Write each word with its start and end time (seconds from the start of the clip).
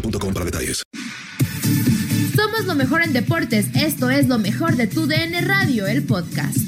boostmobile.com 0.00 0.34
para 0.34 0.44
detalles. 0.44 0.82
Somos 2.34 2.64
lo 2.66 2.74
mejor 2.74 3.02
en 3.02 3.12
deportes. 3.12 3.66
Esto 3.74 4.10
es 4.10 4.28
lo 4.28 4.38
mejor 4.38 4.76
de 4.76 4.86
tu 4.86 5.06
DN 5.06 5.40
Radio, 5.42 5.86
el 5.86 6.04
podcast. 6.04 6.58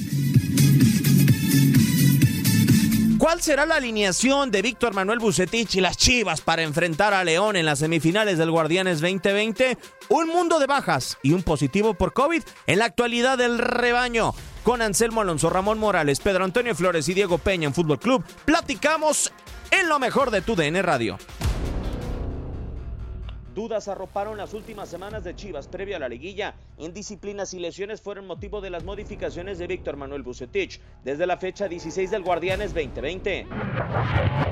¿Cuál 3.19 3.43
será 3.43 3.67
la 3.67 3.75
alineación 3.75 4.53
de 4.53 4.63
Víctor 4.63 4.95
Manuel 4.95 5.19
Bucetich 5.19 5.75
y 5.75 5.81
las 5.81 5.97
Chivas 5.97 6.41
para 6.41 6.63
enfrentar 6.63 7.13
a 7.13 7.25
León 7.25 7.57
en 7.57 7.67
las 7.67 7.81
semifinales 7.81 8.39
del 8.39 8.53
Guardianes 8.53 9.01
2020? 9.01 9.77
Un 10.09 10.29
mundo 10.29 10.61
de 10.61 10.67
bajas 10.67 11.19
y 11.23 11.33
un 11.33 11.43
positivo 11.43 11.95
por 11.95 12.13
COVID 12.13 12.43
en 12.69 12.79
la 12.79 12.85
actualidad 12.85 13.37
del 13.37 13.59
rebaño. 13.59 14.35
Con 14.63 14.83
Anselmo 14.83 15.21
Alonso, 15.21 15.51
Ramón 15.51 15.79
Morales, 15.79 16.21
Pedro 16.21 16.45
Antonio 16.45 16.75
Flores 16.77 17.09
y 17.09 17.15
Diego 17.15 17.39
Peña 17.39 17.67
en 17.67 17.75
Fútbol 17.75 17.99
Club, 17.99 18.25
platicamos 18.45 19.33
en 19.73 19.89
lo 19.89 19.99
mejor 19.99 20.31
de 20.31 20.41
tu 20.41 20.55
DN 20.55 20.81
Radio. 20.83 21.19
Dudas 23.59 23.89
arroparon 23.89 24.39
las 24.39 24.55
últimas 24.55 24.89
semanas 24.89 25.25
de 25.25 25.35
Chivas 25.35 25.67
previo 25.67 25.97
a 25.97 25.99
la 25.99 26.09
liguilla. 26.09 26.55
Indisciplinas 26.77 27.53
y 27.55 27.59
lesiones 27.59 28.01
fueron 28.01 28.25
motivo 28.25 28.61
de 28.61 28.71
las 28.71 28.85
modificaciones 28.85 29.59
de 29.59 29.67
Víctor 29.67 29.97
Manuel 29.97 30.23
Bucetich 30.23 30.81
desde 31.03 31.27
la 31.27 31.39
fecha 31.39 31.67
16 31.67 32.09
del 32.09 32.23
Guardianes 32.23 32.73
2020. 32.73 33.49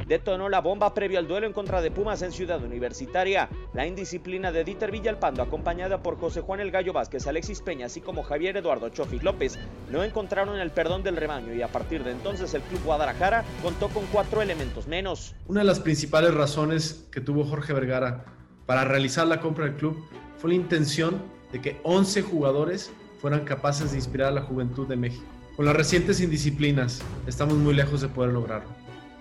Detonó 0.09 0.49
la 0.49 0.61
bomba 0.61 0.93
previo 0.93 1.21
al 1.21 1.29
duelo 1.29 1.47
en 1.47 1.53
contra 1.53 1.81
de 1.83 1.93
Pumas 1.93 2.21
en 2.23 2.33
Ciudad 2.33 2.61
Universitaria. 2.65 3.49
La 3.75 3.87
indisciplina 3.87 4.51
de 4.51 4.65
Dieter 4.65 4.91
Villalpando, 4.91 5.41
acompañada 5.41 6.03
por 6.03 6.19
José 6.19 6.41
Juan 6.41 6.59
El 6.59 6.73
Gallo 6.73 6.93
Vázquez, 6.93 7.29
Alexis 7.29 7.63
Peña, 7.63 7.87
así 7.87 8.01
como 8.01 8.25
Javier 8.25 8.57
Eduardo 8.57 8.89
Chofi 8.89 9.21
López, 9.21 9.57
no 9.89 10.03
encontraron 10.03 10.59
el 10.59 10.73
perdón 10.73 11.05
del 11.05 11.15
rebaño 11.15 11.55
y 11.55 11.63
a 11.63 11.69
partir 11.69 12.03
de 12.03 12.11
entonces 12.11 12.53
el 12.55 12.63
Club 12.63 12.83
Guadalajara 12.83 13.45
contó 13.63 13.87
con 13.87 14.05
cuatro 14.07 14.43
elementos 14.43 14.89
menos. 14.89 15.37
Una 15.47 15.61
de 15.61 15.67
las 15.67 15.79
principales 15.79 16.35
razones 16.35 17.07
que 17.13 17.21
tuvo 17.21 17.45
Jorge 17.45 17.73
Vergara 17.73 18.33
para 18.67 18.85
realizar 18.85 19.27
la 19.27 19.41
compra 19.41 19.65
del 19.65 19.77
club 19.77 20.05
fue 20.39 20.51
la 20.51 20.57
intención 20.57 21.23
de 21.53 21.61
que 21.61 21.81
11 21.85 22.23
jugadores 22.23 22.91
fueran 23.21 23.45
capaces 23.45 23.93
de 23.93 23.97
inspirar 23.97 24.29
a 24.29 24.33
la 24.33 24.43
juventud 24.43 24.87
de 24.87 24.97
México. 24.97 25.25
Con 25.57 25.65
las 25.65 25.75
recientes 25.75 26.21
indisciplinas 26.21 27.01
estamos 27.27 27.57
muy 27.57 27.73
lejos 27.73 28.03
de 28.03 28.09
poder 28.09 28.33
lograrlo. 28.33 28.69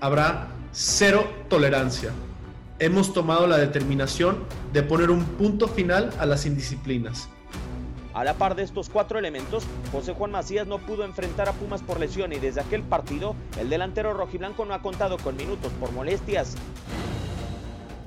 Habrá 0.01 0.50
cero 0.73 1.25
tolerancia. 1.47 2.11
Hemos 2.79 3.13
tomado 3.13 3.47
la 3.47 3.57
determinación 3.57 4.44
de 4.73 4.83
poner 4.83 5.09
un 5.09 5.23
punto 5.23 5.69
final 5.69 6.12
a 6.19 6.25
las 6.25 6.45
indisciplinas. 6.45 7.29
A 8.13 8.23
la 8.23 8.33
par 8.33 8.56
de 8.56 8.63
estos 8.63 8.89
cuatro 8.89 9.19
elementos, 9.19 9.63
José 9.91 10.13
Juan 10.13 10.31
Macías 10.31 10.67
no 10.67 10.79
pudo 10.79 11.06
enfrentar 11.06 11.47
a 11.47 11.53
Pumas 11.53 11.81
por 11.81 12.00
lesión 12.00 12.33
y 12.33 12.38
desde 12.38 12.62
aquel 12.62 12.81
partido 12.81 13.35
el 13.59 13.69
delantero 13.69 14.13
rojiblanco 14.13 14.66
no 14.66 14.73
ha 14.73 14.81
contado 14.81 15.17
con 15.17 15.35
minutos 15.35 15.72
por 15.79 15.91
molestias. 15.91 16.56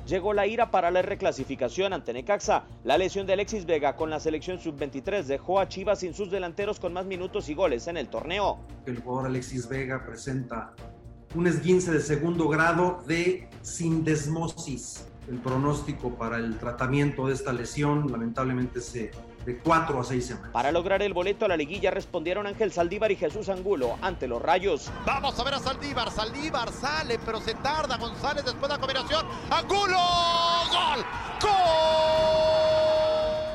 Llegó 0.08 0.32
la 0.32 0.46
ira 0.46 0.70
para 0.70 0.90
la 0.90 1.02
reclasificación 1.02 1.92
ante 1.92 2.14
Necaxa. 2.14 2.64
La 2.82 2.96
lesión 2.96 3.26
de 3.26 3.34
Alexis 3.34 3.66
Vega 3.66 3.94
con 3.94 4.08
la 4.08 4.18
selección 4.18 4.58
sub-23 4.58 5.24
dejó 5.24 5.60
a 5.60 5.68
Chivas 5.68 5.98
sin 5.98 6.14
sus 6.14 6.30
delanteros 6.30 6.80
con 6.80 6.94
más 6.94 7.04
minutos 7.04 7.50
y 7.50 7.54
goles 7.54 7.88
en 7.88 7.98
el 7.98 8.08
torneo. 8.08 8.58
El 8.86 9.00
jugador 9.00 9.26
Alexis 9.26 9.68
Vega 9.68 10.06
presenta 10.06 10.72
un 11.34 11.46
esguince 11.46 11.92
de 11.92 12.00
segundo 12.00 12.48
grado 12.48 13.04
de 13.06 13.50
sindesmosis. 13.60 15.06
El 15.28 15.40
pronóstico 15.40 16.14
para 16.14 16.38
el 16.38 16.56
tratamiento 16.56 17.26
de 17.26 17.34
esta 17.34 17.52
lesión 17.52 18.10
lamentablemente 18.10 18.80
se 18.80 19.10
de 19.48 19.56
4 19.56 19.98
a 19.98 20.04
6 20.04 20.26
semanas. 20.26 20.50
Para 20.52 20.70
lograr 20.70 21.00
el 21.00 21.14
boleto 21.14 21.46
a 21.46 21.48
la 21.48 21.56
liguilla 21.56 21.90
respondieron 21.90 22.46
Ángel 22.46 22.70
Saldívar 22.70 23.10
y 23.12 23.16
Jesús 23.16 23.48
Angulo 23.48 23.96
ante 24.02 24.28
los 24.28 24.42
Rayos. 24.42 24.90
Vamos 25.06 25.40
a 25.40 25.44
ver 25.44 25.54
a 25.54 25.58
Saldívar. 25.58 26.10
Saldívar 26.10 26.70
sale, 26.70 27.18
pero 27.24 27.40
se 27.40 27.54
tarda. 27.54 27.96
González 27.96 28.44
después 28.44 28.68
de 28.68 28.76
la 28.76 28.78
combinación. 28.78 29.24
Angulo. 29.48 29.96
Gol. 30.70 31.02
Gol 31.40 31.50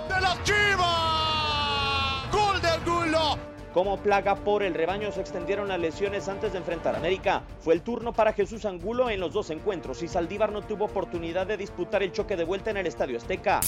de 0.10 0.20
las 0.20 0.44
Chivas. 0.44 2.32
Gol 2.32 2.60
de 2.60 2.70
Angulo. 2.70 3.38
Como 3.72 3.98
plaga 3.98 4.34
por 4.34 4.64
el 4.64 4.74
rebaño 4.74 5.12
se 5.12 5.22
extendieron 5.22 5.68
las 5.68 5.80
lesiones 5.80 6.28
antes 6.28 6.54
de 6.54 6.58
enfrentar 6.58 6.96
a 6.96 6.98
América. 6.98 7.44
Fue 7.60 7.76
el 7.76 7.84
turno 7.84 8.14
para 8.14 8.34
Jesús 8.34 8.66
Angulo 8.66 9.12
en 9.12 9.20
los 9.20 9.32
dos 9.32 9.52
encuentros 9.52 10.02
y 10.02 10.08
Saldívar 10.08 10.52
no 10.52 10.64
tuvo 10.64 10.86
oportunidad 10.86 11.46
de 11.46 11.58
disputar 11.58 12.02
el 12.02 12.12
choque 12.12 12.36
de 12.36 12.46
vuelta 12.46 12.72
en 12.72 12.78
el 12.78 12.88
Estadio 12.88 13.18
Azteca. 13.18 13.60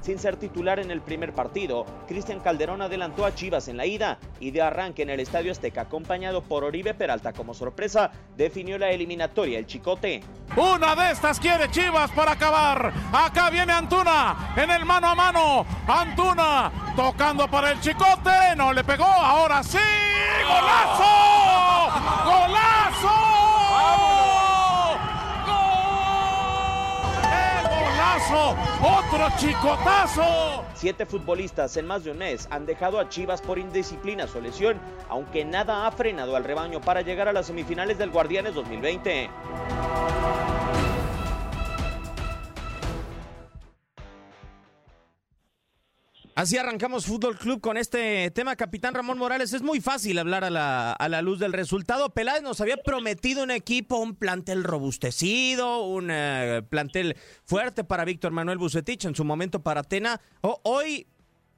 Sin 0.00 0.18
ser 0.18 0.36
titular 0.36 0.78
en 0.78 0.90
el 0.90 1.02
primer 1.02 1.34
partido, 1.34 1.84
Cristian 2.08 2.40
Calderón 2.40 2.80
adelantó 2.80 3.26
a 3.26 3.34
Chivas 3.34 3.68
en 3.68 3.76
la 3.76 3.84
ida 3.84 4.18
y 4.40 4.50
de 4.50 4.62
arranque 4.62 5.02
en 5.02 5.10
el 5.10 5.20
Estadio 5.20 5.52
Azteca, 5.52 5.82
acompañado 5.82 6.42
por 6.42 6.64
Oribe 6.64 6.94
Peralta 6.94 7.32
como 7.32 7.52
sorpresa, 7.52 8.10
definió 8.36 8.78
la 8.78 8.90
eliminatoria 8.90 9.58
el 9.58 9.66
Chicote. 9.66 10.22
Una 10.56 10.96
de 10.96 11.12
estas 11.12 11.38
quiere 11.38 11.70
Chivas 11.70 12.10
para 12.12 12.32
acabar. 12.32 12.92
Acá 13.12 13.50
viene 13.50 13.72
Antuna 13.72 14.54
en 14.56 14.70
el 14.70 14.84
mano 14.84 15.08
a 15.08 15.14
mano. 15.14 15.66
Antuna 15.86 16.72
tocando 16.96 17.48
para 17.48 17.70
el 17.70 17.80
Chicote. 17.80 18.56
No 18.56 18.72
le 18.72 18.82
pegó. 18.82 19.04
Ahora 19.04 19.62
sí. 19.62 19.78
¡Golazo! 20.48 21.04
¡Golazo! 22.24 23.29
¡Otro 28.10 29.28
chicotazo! 29.38 30.64
Siete 30.74 31.06
futbolistas 31.06 31.76
en 31.76 31.86
más 31.86 32.02
de 32.02 32.10
un 32.10 32.18
mes 32.18 32.48
han 32.50 32.66
dejado 32.66 32.98
a 32.98 33.08
Chivas 33.08 33.40
por 33.40 33.58
indisciplina 33.58 34.26
o 34.34 34.40
lesión, 34.40 34.80
aunque 35.08 35.44
nada 35.44 35.86
ha 35.86 35.92
frenado 35.92 36.34
al 36.34 36.42
rebaño 36.42 36.80
para 36.80 37.02
llegar 37.02 37.28
a 37.28 37.32
las 37.32 37.46
semifinales 37.46 37.98
del 37.98 38.10
Guardianes 38.10 38.54
2020. 38.54 39.30
Así 46.36 46.56
arrancamos 46.56 47.06
Fútbol 47.06 47.36
Club 47.36 47.60
con 47.60 47.76
este 47.76 48.30
tema, 48.30 48.54
capitán 48.54 48.94
Ramón 48.94 49.18
Morales. 49.18 49.52
Es 49.52 49.62
muy 49.62 49.80
fácil 49.80 50.18
hablar 50.18 50.44
a 50.44 50.50
la, 50.50 50.92
a 50.92 51.08
la 51.08 51.22
luz 51.22 51.40
del 51.40 51.52
resultado. 51.52 52.10
Peláez 52.10 52.42
nos 52.42 52.60
había 52.60 52.76
prometido 52.76 53.42
un 53.42 53.50
equipo, 53.50 53.98
un 53.98 54.14
plantel 54.14 54.62
robustecido, 54.62 55.82
un 55.82 56.08
eh, 56.10 56.62
plantel 56.68 57.16
fuerte 57.44 57.82
para 57.84 58.04
Víctor 58.04 58.32
Manuel 58.32 58.58
Bucetich, 58.58 59.04
en 59.04 59.14
su 59.14 59.24
momento 59.24 59.60
para 59.62 59.80
Atena. 59.80 60.20
hoy 60.40 61.06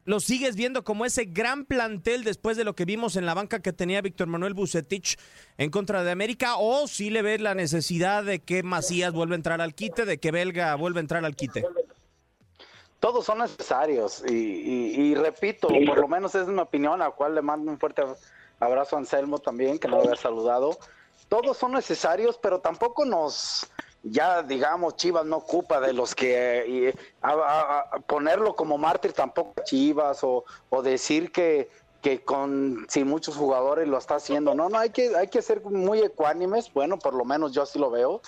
lo 0.04 0.19
sigues 0.19 0.56
viendo 0.56 0.82
como 0.82 1.04
ese 1.04 1.26
gran 1.26 1.64
plantel 1.64 2.24
después 2.24 2.56
de 2.56 2.64
lo 2.64 2.74
que 2.74 2.84
vimos 2.84 3.14
en 3.14 3.24
la 3.24 3.34
banca 3.34 3.60
que 3.60 3.72
tenía 3.72 4.00
Víctor 4.00 4.26
Manuel 4.26 4.54
Bucetich 4.54 5.16
en 5.58 5.70
contra 5.70 6.02
de 6.02 6.10
América, 6.10 6.56
o 6.56 6.88
si 6.88 7.10
le 7.10 7.22
ves 7.22 7.40
la 7.40 7.54
necesidad 7.54 8.24
de 8.24 8.40
que 8.40 8.64
Macías 8.64 9.12
vuelva 9.12 9.34
a 9.34 9.36
entrar 9.36 9.60
al 9.60 9.74
quite, 9.74 10.04
de 10.04 10.19
que 10.19 10.32
Belga 10.32 10.74
vuelva 10.74 10.98
a 10.98 11.02
entrar 11.02 11.24
al 11.24 11.36
quite 11.36 11.62
todos 13.02 13.25
son 13.26 13.38
necesarios 13.38 14.22
y, 14.31 15.12
repito, 15.16 15.66
por 15.88 15.99
lo 15.99 16.06
menos 16.06 16.37
es 16.37 16.46
mi 16.46 16.60
opinión, 16.60 17.02
a 17.02 17.06
la 17.06 17.10
cual 17.10 17.34
le 17.34 17.43
mando 17.43 17.72
un 17.72 17.76
fuerte 17.76 18.04
abrazo 18.60 18.94
a 18.94 19.00
Anselmo 19.00 19.40
también, 19.40 19.81
que 19.81 19.88
no 19.88 19.96
lo 19.96 20.02
había 20.04 20.14
saludado. 20.14 20.78
Todos 21.28 21.56
son 21.56 21.72
necesarios, 21.72 22.38
pero 22.40 22.60
tampoco 22.60 23.04
nos, 23.04 23.69
ya 24.04 24.44
digamos, 24.44 24.94
Chivas 24.94 25.26
no 25.26 25.38
ocupa 25.38 25.81
de 25.81 25.93
los 25.93 26.14
que 26.14 26.94
ponerlo 28.06 28.54
como 28.54 28.78
mártir 28.78 29.14
tampoco 29.14 29.64
Chivas 29.64 30.20
o, 30.22 30.44
decir 30.84 31.32
que, 31.32 31.70
que 32.02 32.22
con 32.22 32.87
sin 32.88 33.08
muchos 33.08 33.34
jugadores 33.34 33.88
lo 33.88 33.98
está 33.98 34.14
haciendo. 34.14 34.55
No, 34.55 34.69
no, 34.69 34.78
hay 34.78 34.90
que, 34.90 35.16
hay 35.16 35.26
que 35.26 35.43
ser 35.43 35.60
muy 35.64 35.98
ecuánimes, 36.02 36.72
bueno, 36.72 37.00
por 37.00 37.14
lo 37.14 37.25
menos 37.25 37.50
yo 37.52 37.62
así 37.62 37.81
lo 37.81 37.90
veo. 37.90 38.22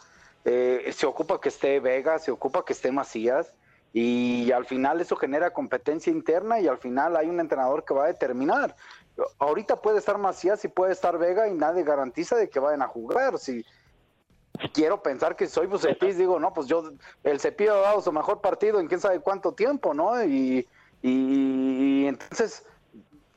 Eh, 0.45 0.93
se 0.93 1.07
ocupa 1.07 1.41
que 1.41 1.51
esté 1.51 1.79
Vega, 1.79 2.19
se 2.19 2.33
ocupa 2.33 2.65
que 2.65 2.73
esté 2.73 2.91
Macías 2.91 3.53
y 3.97 4.51
al 4.51 4.67
final 4.67 5.01
eso 5.01 5.15
genera 5.15 5.53
competencia 5.53 6.11
interna 6.11 6.59
y 6.59 6.67
al 6.67 6.79
final 6.79 7.17
hay 7.17 7.29
un 7.29 7.39
entrenador 7.39 7.85
que 7.85 7.95
va 7.95 8.05
a 8.05 8.09
determinar. 8.09 8.75
Ahorita 9.39 9.81
puede 9.81 9.99
estar 9.99 10.19
Macías 10.19 10.65
y 10.65 10.69
puede 10.69 10.93
estar 10.93 11.17
Vega 11.17 11.47
y 11.47 11.55
nadie 11.55 11.85
garantiza 11.85 12.35
de 12.35 12.51
que 12.51 12.59
vayan 12.59 12.83
a 12.83 12.89
jugar. 12.89 13.39
Si 13.39 13.65
quiero 14.73 15.01
pensar 15.01 15.37
que 15.37 15.47
soy 15.47 15.69
Bucetis, 15.69 16.19
digo, 16.19 16.41
no, 16.41 16.53
pues 16.53 16.67
yo, 16.67 16.91
el 17.23 17.39
Cepillo 17.39 17.75
ha 17.77 17.83
dado 17.83 18.01
su 18.01 18.11
mejor 18.11 18.41
partido 18.41 18.81
en 18.81 18.89
quién 18.89 18.99
sabe 18.99 19.21
cuánto 19.21 19.53
tiempo, 19.53 19.95
¿no? 19.95 20.25
Y, 20.25 20.67
y, 21.01 22.07
entonces 22.07 22.67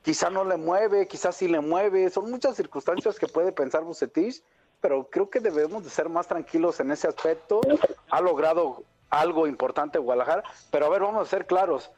quizá 0.01 0.31
no 0.31 0.43
le 0.43 0.57
mueve, 0.57 1.07
quizás 1.07 1.35
sí 1.35 1.47
le 1.47 1.59
mueve, 1.59 2.09
son 2.09 2.31
muchas 2.31 2.55
circunstancias 2.55 3.19
que 3.19 3.27
puede 3.27 3.51
pensar 3.51 3.83
Bucetis, 3.83 4.41
pero 4.81 5.07
creo 5.07 5.29
que 5.29 5.39
debemos 5.39 5.83
de 5.83 5.91
ser 5.91 6.09
más 6.09 6.25
tranquilos 6.27 6.79
en 6.79 6.89
ese 6.89 7.07
aspecto. 7.07 7.61
Ha 8.09 8.21
logrado 8.21 8.83
algo 9.09 9.47
importante 9.47 9.99
Guadalajara, 9.99 10.43
pero 10.71 10.85
a 10.85 10.89
ver, 10.89 11.01
vamos 11.01 11.27
a 11.27 11.29
ser 11.29 11.45
claros. 11.45 11.91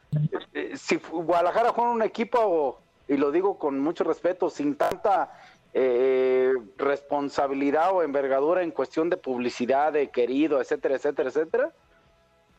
Eh, 0.54 0.76
si 0.76 0.96
Guadalajara 0.96 1.72
juega 1.72 1.90
un 1.90 2.02
equipo, 2.02 2.80
y 3.08 3.16
lo 3.16 3.30
digo 3.30 3.58
con 3.58 3.78
mucho 3.80 4.04
respeto, 4.04 4.50
sin 4.50 4.76
tanta 4.76 5.32
eh, 5.74 6.52
responsabilidad 6.76 7.92
o 7.92 8.02
envergadura 8.02 8.62
en 8.62 8.70
cuestión 8.70 9.10
de 9.10 9.16
publicidad, 9.16 9.92
de 9.92 10.10
querido, 10.10 10.60
etcétera, 10.60 10.96
etcétera, 10.96 11.28
etcétera, 11.28 11.72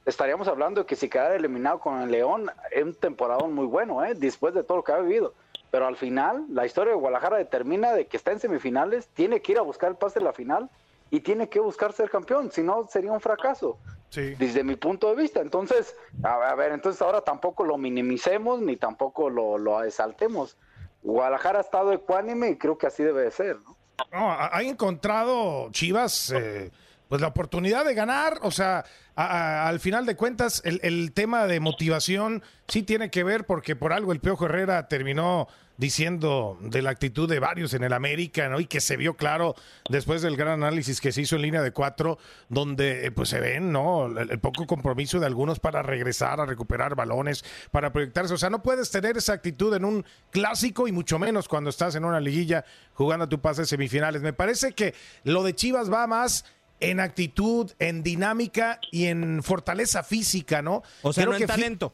estaríamos 0.06 0.48
hablando 0.48 0.81
de 0.81 0.88
que 0.88 0.95
si 0.95 1.09
quedara 1.09 1.36
eliminado 1.36 1.80
con 1.80 2.01
el 2.01 2.12
León, 2.12 2.51
es 2.71 2.83
un 2.83 2.94
temporada 2.95 3.45
muy 3.48 3.65
bueno, 3.65 4.03
¿eh? 4.03 4.13
después 4.15 4.53
de 4.53 4.63
todo 4.63 4.77
lo 4.77 4.83
que 4.83 4.92
ha 4.92 5.00
vivido. 5.00 5.33
Pero 5.69 5.88
al 5.88 5.95
final, 5.95 6.45
la 6.50 6.65
historia 6.65 6.94
de 6.94 7.00
Guadalajara 7.00 7.38
determina 7.38 7.94
de 7.94 8.07
que 8.07 8.18
está 8.18 8.33
en 8.33 8.42
semifinales, 8.42 9.07
tiene 9.09 9.42
que 9.42 9.53
ir 9.53 9.57
a 9.57 9.62
buscar 9.62 9.92
el 9.92 9.95
pase 9.95 10.19
de 10.19 10.25
la 10.25 10.33
final 10.33 10.69
y 11.09 11.21
tiene 11.21 11.48
que 11.48 11.62
buscar 11.62 11.94
ser 11.94 12.09
campeón, 12.09 12.51
si 12.51 12.62
no 12.62 12.88
sería 12.89 13.12
un 13.12 13.21
fracaso 13.21 13.77
desde 14.12 14.63
mi 14.63 14.75
punto 14.75 15.10
de 15.10 15.22
vista. 15.22 15.42
Entonces, 15.42 15.96
a, 16.24 16.54
ver, 16.56 16.72
entonces 16.72 17.02
ahora 17.02 17.22
tampoco 17.22 17.63
lo 17.63 17.78
minimicemos 17.78 18.62
ni 18.62 18.78
tampoco 18.78 19.30
lo, 19.30 19.58
lo 19.58 19.84
exaltemos. 19.84 20.58
Guadalajara 21.02 21.60
ha 21.60 21.62
estado 21.62 21.94
ecuánime 21.94 22.50
y 22.50 22.58
creo 22.58 22.78
que 22.78 22.88
así 22.88 23.04
debe 23.04 23.24
de 23.24 23.31
ser, 23.31 23.58
¿no? 23.60 23.78
ha 24.12 24.62
encontrado 24.63 25.69
Chivas 25.72 26.31
eh, 26.31 26.72
pues 27.08 27.22
la 27.22 27.28
oportunidad 27.28 27.86
de 27.86 27.94
ganar, 27.94 28.40
o 28.42 28.52
sea, 28.52 28.86
al 29.16 29.80
final 29.80 30.06
de 30.06 30.16
cuentas 30.16 30.62
el, 30.63 30.80
el, 30.81 31.12
tema 31.12 31.46
de 31.46 31.60
motivación 31.60 32.42
sí 32.68 32.84
tiene 32.84 33.12
que 33.12 33.24
ver 33.24 33.46
porque 33.46 33.75
por 33.75 33.94
algo 33.94 34.13
el 34.13 34.22
Piojo 34.22 34.46
Herrera 34.46 34.88
terminó 34.88 35.48
diciendo 35.81 36.60
de 36.62 36.83
la 36.83 36.92
actitud 36.92 37.28
de 37.28 37.39
varios 37.39 37.74
en 37.74 37.83
el 37.83 37.92
América, 37.92 38.48
¿no? 38.50 38.60
Y 38.60 38.68
que 38.68 38.80
se 38.80 38.98
vio 38.98 39.16
claro 39.16 39.56
después 39.89 40.22
del 40.22 40.38
gran 40.38 40.63
análisis 40.63 41.01
que 41.01 41.12
se 41.12 41.22
hizo 41.22 41.38
en 41.38 41.42
línea 41.42 41.63
de 41.63 41.72
cuatro, 41.72 42.19
donde 42.50 43.07
eh, 43.07 43.12
pues 43.12 43.30
se 43.30 43.39
ven, 43.39 43.72
¿no? 43.72 44.06
El, 44.06 44.39
poco 44.39 44.68
compromiso 44.68 45.19
de 45.19 45.25
algunos 45.25 45.60
para 45.60 45.81
regresar 45.81 46.39
a 46.39 46.45
recuperar 46.45 46.94
balones, 46.94 47.44
para 47.72 47.92
proyectarse. 47.92 48.31
O 48.36 48.38
sea, 48.38 48.51
no 48.51 48.62
puedes 48.62 48.92
tener 48.92 49.18
esa 49.18 49.33
actitud 49.33 49.74
en 49.74 49.83
un 49.83 50.06
clásico 50.30 50.88
y 50.88 50.92
mucho 50.92 51.18
menos 51.18 51.48
cuando 51.48 51.72
estás 51.72 51.95
en 51.95 52.06
una 52.06 52.19
liguilla 52.19 52.63
jugando 52.94 53.25
a 53.25 53.30
tu 53.30 53.42
pase 53.42 53.66
semifinales. 53.66 54.22
Me 54.22 54.34
parece 54.34 54.74
que 54.74 54.94
lo 55.24 55.42
de 55.42 55.56
Chivas 55.56 55.92
va 55.92 56.06
más 56.06 56.45
en 56.80 57.00
actitud, 57.00 57.72
en 57.80 58.04
dinámica 58.04 58.80
y 58.92 59.07
en 59.07 59.42
fortaleza 59.42 60.04
física, 60.04 60.62
¿no? 60.62 60.84
O 61.01 61.12
sea, 61.12 61.25
no 61.25 61.36
en 61.36 61.48
talento. 61.48 61.92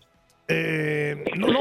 Eh, 0.49 1.23
no, 1.37 1.47
no. 1.47 1.59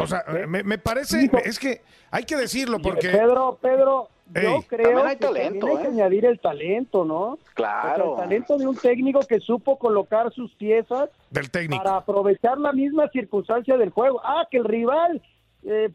O 0.00 0.06
sea, 0.06 0.24
me, 0.46 0.78
parece, 0.78 1.30
es 1.44 1.58
que 1.58 1.82
hay 2.10 2.24
que 2.24 2.36
decirlo 2.36 2.80
porque... 2.80 3.08
Pedro, 3.08 3.58
Pedro, 3.60 4.08
yo 4.32 4.62
creo 4.66 5.04
que 5.04 5.16
también 5.16 5.46
hay 5.46 5.58
que 5.58 5.84
¿eh? 5.84 5.88
añadir 5.88 6.24
el 6.24 6.40
talento, 6.40 7.04
¿no? 7.04 7.38
Claro. 7.54 8.12
el 8.12 8.22
talento 8.22 8.58
de 8.58 8.66
un 8.66 8.76
técnico 8.76 9.20
que 9.20 9.40
supo 9.40 9.78
colocar 9.78 10.32
sus 10.32 10.54
piezas 10.54 11.10
del 11.30 11.50
técnico. 11.50 11.82
para 11.82 11.96
aprovechar 11.96 12.58
la 12.58 12.72
misma 12.72 13.08
circunstancia 13.08 13.76
del 13.76 13.90
juego. 13.90 14.20
Ah, 14.24 14.46
que 14.50 14.58
el 14.58 14.64
rival 14.64 15.20
eh, 15.62 15.90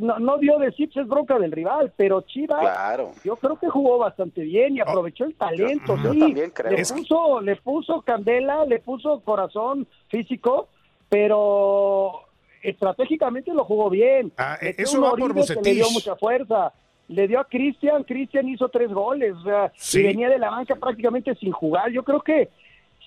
no, 0.00 0.38
dio 0.38 0.58
de 0.58 0.68
es 0.68 1.08
bronca 1.08 1.38
del 1.38 1.50
rival, 1.50 1.92
pero 1.96 2.20
Chivas 2.22 2.60
claro. 2.60 3.10
yo 3.24 3.34
creo 3.36 3.58
que 3.58 3.68
jugó 3.68 3.98
bastante 3.98 4.42
bien 4.42 4.76
y 4.76 4.80
aprovechó 4.80 5.24
el 5.24 5.34
talento. 5.34 5.96
sí, 5.96 6.18
también 6.18 6.50
creo. 6.50 6.70
Le 6.70 6.84
puso, 6.84 7.40
le 7.40 7.56
puso 7.56 8.02
candela, 8.02 8.64
le 8.66 8.78
puso 8.78 9.20
corazón 9.20 9.88
físico 10.08 10.68
pero 11.10 12.22
estratégicamente 12.62 13.52
lo 13.52 13.64
jugó 13.64 13.90
bien. 13.90 14.32
Ah, 14.36 14.58
e-, 14.60 14.74
eso 14.78 15.00
va 15.00 15.12
por 15.12 15.32
Bucetich. 15.32 15.64
Le 15.64 15.74
dio 15.74 15.90
mucha 15.90 16.16
fuerza. 16.16 16.72
Le 17.08 17.26
dio 17.26 17.40
a 17.40 17.44
Cristian, 17.44 18.04
Cristian 18.04 18.48
hizo 18.48 18.68
tres 18.68 18.88
goles, 18.92 19.34
o 19.34 19.42
sea, 19.42 19.72
y 19.94 20.02
venía 20.04 20.28
de 20.28 20.38
la 20.38 20.48
banca 20.48 20.76
prácticamente 20.76 21.34
sin 21.34 21.50
jugar. 21.50 21.90
Yo 21.90 22.04
creo 22.04 22.20
que 22.20 22.50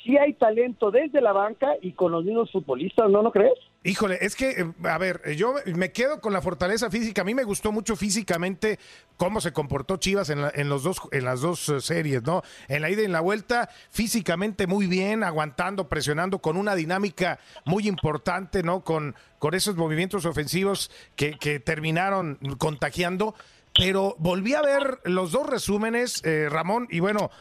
sí 0.04 0.18
hay 0.18 0.34
talento 0.34 0.92
desde 0.92 1.22
la 1.22 1.32
banca 1.32 1.76
y 1.82 1.94
con 1.94 2.12
los 2.12 2.26
mismos 2.26 2.52
futbolistas, 2.52 3.10
¿no? 3.10 3.24
¿No 3.24 3.32
crees? 3.32 3.54
Híjole, 3.85 4.18
es 4.21 4.37
que, 4.37 4.52
eh, 4.52 4.73
a 4.83 4.97
ver, 4.97 5.35
yo 5.35 5.56
me 5.75 5.92
quedo 5.92 6.21
con 6.21 6.31
la 6.31 6.42
fortaleza 6.42 6.90
física. 6.90 7.21
A 7.21 7.25
mí 7.25 7.35
me 7.35 7.44
gustó 7.44 7.73
mucho 7.73 7.97
físicamente 7.97 8.80
cómo 9.18 9.42
se 9.42 9.52
comportó 9.52 9.97
Chivas 9.97 10.30
en, 10.30 10.69
los 10.69 10.83
dos, 10.83 11.02
en 11.11 11.25
las 11.25 11.42
dos 11.42 11.68
eh, 11.68 11.81
series, 11.81 12.23
¿no? 12.23 12.44
En 12.69 12.81
la 12.81 12.90
ida 12.90 13.02
y 13.02 13.06
en 13.06 13.11
la 13.11 13.19
vuelta, 13.19 13.69
físicamente 13.92 14.68
muy 14.68 14.87
bien, 14.87 15.25
aguantando, 15.25 15.90
presionando, 15.90 16.40
con 16.40 16.56
una 16.56 16.75
dinámica 16.75 17.40
muy 17.66 17.90
importante, 17.90 18.63
¿no? 18.63 18.85
Con, 18.85 19.16
con 19.37 19.54
esos 19.54 19.75
movimientos 19.75 20.25
ofensivos 20.25 20.90
que, 21.18 21.33
terminaron 21.59 22.40
contagiando. 22.57 23.35
Pero 23.78 24.16
volví 24.18 24.54
a 24.54 24.61
ver 24.61 24.99
los 25.04 25.33
dos 25.33 25.49
resúmenes, 25.49 26.21
eh, 26.23 26.47
Ramón, 26.49 26.87
y 26.90 26.99
bueno, 27.02 27.31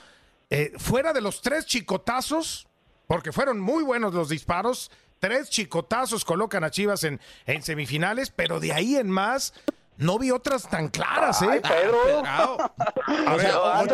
fuera 0.77 1.13
de 1.13 1.21
los 1.21 1.41
tres 1.41 1.67
chicotazos, 1.67 2.67
porque 3.07 3.33
fueron 3.33 3.61
muy 3.61 3.83
buenos 3.85 4.13
los 4.13 4.29
disparos, 4.29 4.91
Tres 5.23 5.51
chicotazos 5.51 6.25
colocan 6.25 6.65
a 6.65 6.71
Chivas 6.73 7.05
en, 7.05 7.21
en 7.47 7.63
semifinales, 7.63 8.31
pero 8.31 8.59
de 8.59 8.73
ahí 8.73 8.97
en 8.97 9.09
más 9.09 9.55
no 9.97 10.19
vi 10.19 10.33
otras 10.33 10.69
tan 10.69 10.89
claras, 10.89 11.41
¿eh? 11.43 11.47
Ay, 11.49 11.61
Pedro. 11.61 12.25
a 12.27 13.37
ver, 13.37 13.93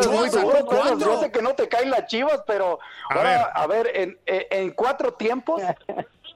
Yo 0.99 1.19
sé 1.21 1.31
que 1.31 1.43
no 1.43 1.53
te 1.53 1.69
caen 1.69 1.91
las 1.91 2.07
Chivas, 2.07 2.41
pero 2.47 2.79
a 3.11 3.13
ahora, 3.13 3.29
ver, 3.29 3.47
a 3.53 3.67
ver 3.67 3.91
en, 3.93 4.19
en, 4.25 4.71
cuatro 4.71 5.13
tiempos. 5.13 5.61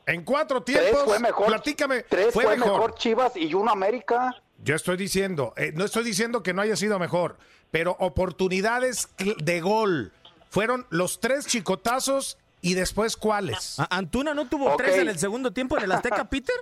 En 0.06 0.24
cuatro 0.24 0.62
tiempos. 0.62 1.06
fue 1.06 1.18
mejor. 1.18 1.48
Platícame. 1.48 2.04
Tres 2.04 2.32
fue, 2.32 2.56
mejor. 2.56 2.94
Chivas 2.94 3.36
y 3.36 3.52
uno 3.56 3.72
América. 3.72 4.44
Yo 4.60 4.76
estoy 4.76 4.96
diciendo, 4.96 5.56
eh, 5.58 5.72
no 5.74 5.86
estoy 5.86 6.04
diciendo 6.04 6.44
que 6.44 6.54
no 6.54 6.62
haya 6.62 6.76
sido 6.76 7.00
mejor, 7.00 7.38
pero 7.72 7.96
oportunidades 8.00 9.10
de 9.18 9.60
gol. 9.60 10.14
Fueron 10.52 10.86
los 10.92 11.20
tres 11.20 11.48
chicotazos 11.48 12.38
¿Y 12.64 12.76
después 12.76 13.18
cuáles? 13.18 13.78
¿Antuna 13.90 14.34
no 14.34 14.48
tuvo 14.48 14.76
tres 14.78 14.98
en 14.98 15.10
el 15.10 15.20
segundo 15.20 15.52
tiempo 15.52 15.78
en 15.78 15.84
el 15.84 15.92
Azteca, 15.92 16.24
Peter? 16.30 16.56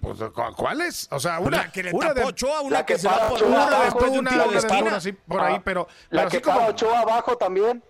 Pues, 0.00 0.18
¿Cuáles? 0.56 1.08
O 1.10 1.20
sea, 1.20 1.40
una, 1.40 1.58
la 1.58 1.70
que 1.70 1.82
le 1.82 1.92
una 1.92 2.14
tapó 2.14 2.28
Ochoa, 2.28 2.62
una 2.62 2.86
que, 2.86 2.98
se 2.98 3.06
va 3.06 3.28
por 3.28 3.42
una 3.42 3.84
después 3.84 4.12
de 4.12 4.18
un 4.18 4.24
tiro 4.24 4.50
de 4.50 4.56
esquina. 4.56 4.96
Así 4.96 5.12
por 5.12 5.42
ahí, 5.42 5.60
pero, 5.62 5.86
la 6.08 6.26
que 6.26 6.40
para 6.40 6.68
Ochoa 6.68 7.00
abajo 7.00 7.36
también. 7.36 7.82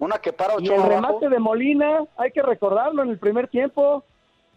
Una 0.00 0.18
que 0.18 0.32
para 0.32 0.56
Ochoa 0.56 0.76
y 0.76 0.80
el 0.80 0.88
remate 0.88 1.28
de 1.28 1.38
Molina, 1.38 2.04
hay 2.16 2.32
que 2.32 2.42
recordarlo 2.42 3.04
en 3.04 3.10
el 3.10 3.18
primer 3.18 3.46
tiempo. 3.46 4.04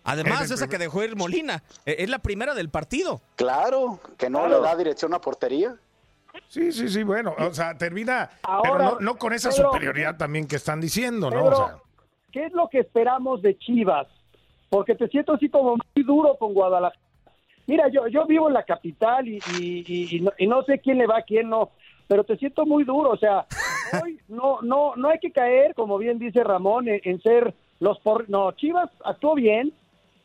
Además, 0.04 0.50
esa 0.50 0.68
que 0.68 0.80
dejó 0.80 1.04
ir 1.04 1.16
Molina, 1.16 1.64
e, 1.86 1.98
es 2.00 2.10
la 2.10 2.18
primera 2.18 2.56
del 2.56 2.70
partido. 2.70 3.22
Claro, 3.36 4.00
que 4.18 4.32
no 4.32 4.48
le 4.48 4.60
da 4.60 4.76
dirección 4.76 5.14
a 5.14 5.22
portería. 5.22 5.76
Sí, 6.48 6.72
sí, 6.72 6.90
sí, 6.90 7.04
bueno, 7.04 7.36
o 7.38 7.54
sea, 7.54 7.78
termina, 7.78 8.32
pero 8.64 8.98
no, 9.00 9.18
con 9.18 9.34
esa 9.34 9.52
superioridad 9.52 10.18
también 10.18 10.48
que 10.48 10.56
están 10.56 10.82
diciendo, 10.82 11.30
¿no? 11.30 11.83
¿Qué 12.34 12.48
es 12.48 12.52
lo 12.52 12.68
que 12.68 12.80
esperamos 12.80 13.42
de 13.42 13.58
Chivas? 13.58 14.08
porque 14.74 14.96
te 14.96 15.08
siento 15.08 15.34
así 15.34 15.50
como 15.50 15.76
muy 15.76 16.04
duro 16.04 16.36
con 16.40 16.56
Guadalajara. 16.56 17.00
Mira, 17.68 17.90
yo, 17.90 18.08
yo 18.08 18.26
vivo 18.26 18.48
en 18.48 18.56
la 18.56 18.64
capital 18.64 19.28
y, 19.28 19.40
y, 19.60 20.48
no, 20.48 20.64
sé 20.64 20.80
quién 20.80 20.98
le 20.98 21.06
va 21.06 21.20
a 21.20 21.22
quién 21.22 21.48
no, 21.48 21.70
pero 22.08 22.24
te 22.24 22.38
siento 22.38 22.66
muy 22.66 22.84
duro, 22.84 23.12
o 23.12 23.18
sea, 23.18 23.46
hoy 24.04 24.18
no, 24.30 24.64
no, 24.64 24.96
no 24.96 25.10
hay 25.10 25.20
que 25.20 25.30
caer, 25.30 25.76
como 25.76 26.00
bien 26.00 26.18
dice 26.18 26.44
Ramón, 26.44 26.88
en, 26.88 27.22
ser 27.22 27.54
los 27.80 28.00
por... 28.00 28.28
No, 28.32 28.52
Chivas 28.54 28.90
actuó 29.06 29.36
bien, 29.36 29.72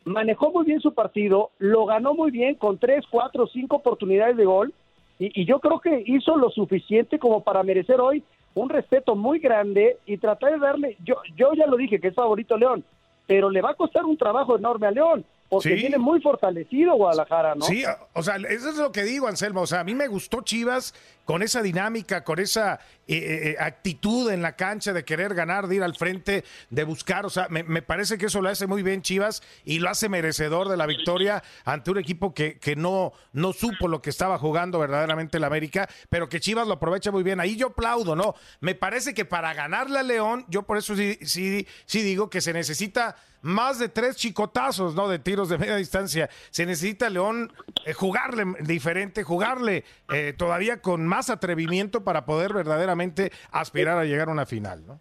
manejó 0.07 0.51
muy 0.51 0.65
bien 0.65 0.81
su 0.81 0.95
partido, 0.95 1.51
lo 1.59 1.85
ganó 1.85 2.15
muy 2.15 2.31
bien 2.31 2.55
con 2.55 2.79
tres, 2.79 3.05
cuatro, 3.11 3.49
cinco 3.49 3.77
oportunidades 3.77 4.39
de 4.39 4.47
gol 4.47 4.73
y, 5.19 5.45
yo 5.45 5.61
creo 5.61 5.79
que 5.81 6.05
hizo 6.07 6.39
lo 6.39 6.49
suficiente 6.49 7.19
como 7.19 7.45
para 7.45 7.63
merecer 7.63 8.01
hoy 8.01 8.25
un 8.61 8.69
respeto 8.69 9.15
muy 9.15 9.39
grande 9.39 9.99
y 10.07 10.19
tratar 10.19 10.53
de 10.53 10.59
darle, 10.59 10.97
yo, 11.05 11.17
yo 11.37 11.53
ya 11.55 11.67
lo 11.67 11.77
dije 11.77 12.01
que 12.01 12.09
es 12.09 12.15
favorito 12.15 12.57
León, 12.57 12.85
pero 13.27 13.51
le 13.51 13.63
va 13.63 13.71
a 13.71 13.75
costar 13.75 14.05
un 14.05 14.17
trabajo 14.17 14.57
enorme 14.57 14.87
a 14.87 14.91
León 14.91 15.25
porque 15.49 15.75
viene 15.75 15.99
muy 15.99 16.21
fortalecido 16.21 16.95
Guadalajara, 16.95 17.55
¿no? 17.55 17.65
Sí, 17.65 17.83
o 18.13 18.23
sea, 18.23 18.37
eso 18.37 18.69
es 18.71 18.77
lo 18.77 18.93
que 18.93 19.03
digo, 19.03 19.29
Anselmo. 19.29 19.63
O 19.63 19.67
sea, 19.67 19.81
a 19.81 19.85
mí 19.85 19.95
me 19.95 20.07
gustó 20.07 20.43
Chivas 20.43 20.95
con 21.25 21.43
esa 21.43 21.63
dinámica, 21.63 22.25
con 22.25 22.39
esa 22.39 22.81
eh, 23.07 23.17
eh, 23.17 23.51
eh, 23.51 23.57
actitud 23.59 24.31
en 24.31 24.43
la 24.43 24.57
cancha 24.57 24.93
de 24.93 25.05
querer 25.05 25.35
ganar, 25.35 25.67
de 25.67 25.77
ir 25.77 25.83
al 25.83 25.95
frente, 25.95 26.45
de 26.69 26.85
buscar. 26.85 27.25
O 27.25 27.31
sea, 27.31 27.49
me, 27.49 27.83
parece 27.83 28.19
que 28.19 28.27
eso 28.27 28.43
lo 28.43 28.49
hace 28.49 28.67
muy 28.67 28.83
bien 28.83 29.03
Chivas 29.03 29.43
y 29.65 29.79
lo 29.79 29.89
hace 29.89 30.09
merecedor 30.09 30.69
de 30.69 30.77
la 30.77 30.87
victoria 30.87 31.43
ante 31.65 31.91
un 31.91 31.99
equipo 31.99 32.35
que, 32.35 32.59
que 32.59 32.77
no, 32.77 33.13
no 33.33 33.53
supo 33.53 33.89
lo 33.89 34.03
que 34.03 34.11
estaba 34.11 34.39
jugando 34.39 34.79
verdaderamente 34.79 35.39
el 35.39 35.45
América, 35.45 35.89
pero 36.11 36.29
que 36.29 36.41
Chivas 36.41 36.67
lo 36.67 36.75
aprovecha 36.75 37.11
muy 37.11 37.23
bien. 37.23 37.41
Ahí 37.41 37.57
yo 37.57 37.69
aplaudo, 37.69 38.17
¿no? 38.17 38.35
Me 38.61 38.75
parece 38.75 39.15
que 39.15 39.25
para 39.25 39.55
ganarle 39.55 39.99
a 39.99 40.03
León, 40.03 40.45
yo 40.49 40.65
por 40.65 40.77
eso 40.77 40.95
sí, 40.97 41.19
sí, 41.23 41.67
sí 41.87 42.03
digo 42.03 42.29
que 42.29 42.41
se 42.43 42.53
necesita 42.53 43.17
más 43.43 43.79
de 43.79 43.89
tres 43.89 44.17
chicotazos, 44.17 44.95
¿no? 44.95 45.09
De 45.09 45.19
tiros 45.19 45.49
de 45.49 45.59
media 45.59 45.77
distancia. 45.77 46.29
Se 46.51 46.67
necesita 46.67 47.11
León 47.11 47.53
eh, 47.85 47.93
jugarle 47.93 48.45
diferente, 48.61 49.23
jugarle 49.23 49.85
eh, 50.13 50.35
todavía 50.37 50.81
con 50.81 51.07
más 51.07 51.31
atrevimiento 51.31 52.05
para 52.05 52.25
poder 52.25 52.53
verdaderamente 52.53 53.33
aspirar 53.51 53.99
a 53.99 54.05
llegar 54.05 54.29
a 54.29 54.33
una 54.33 54.47
final, 54.47 54.87
¿no? 54.87 55.01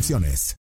restricciones. 0.01 0.60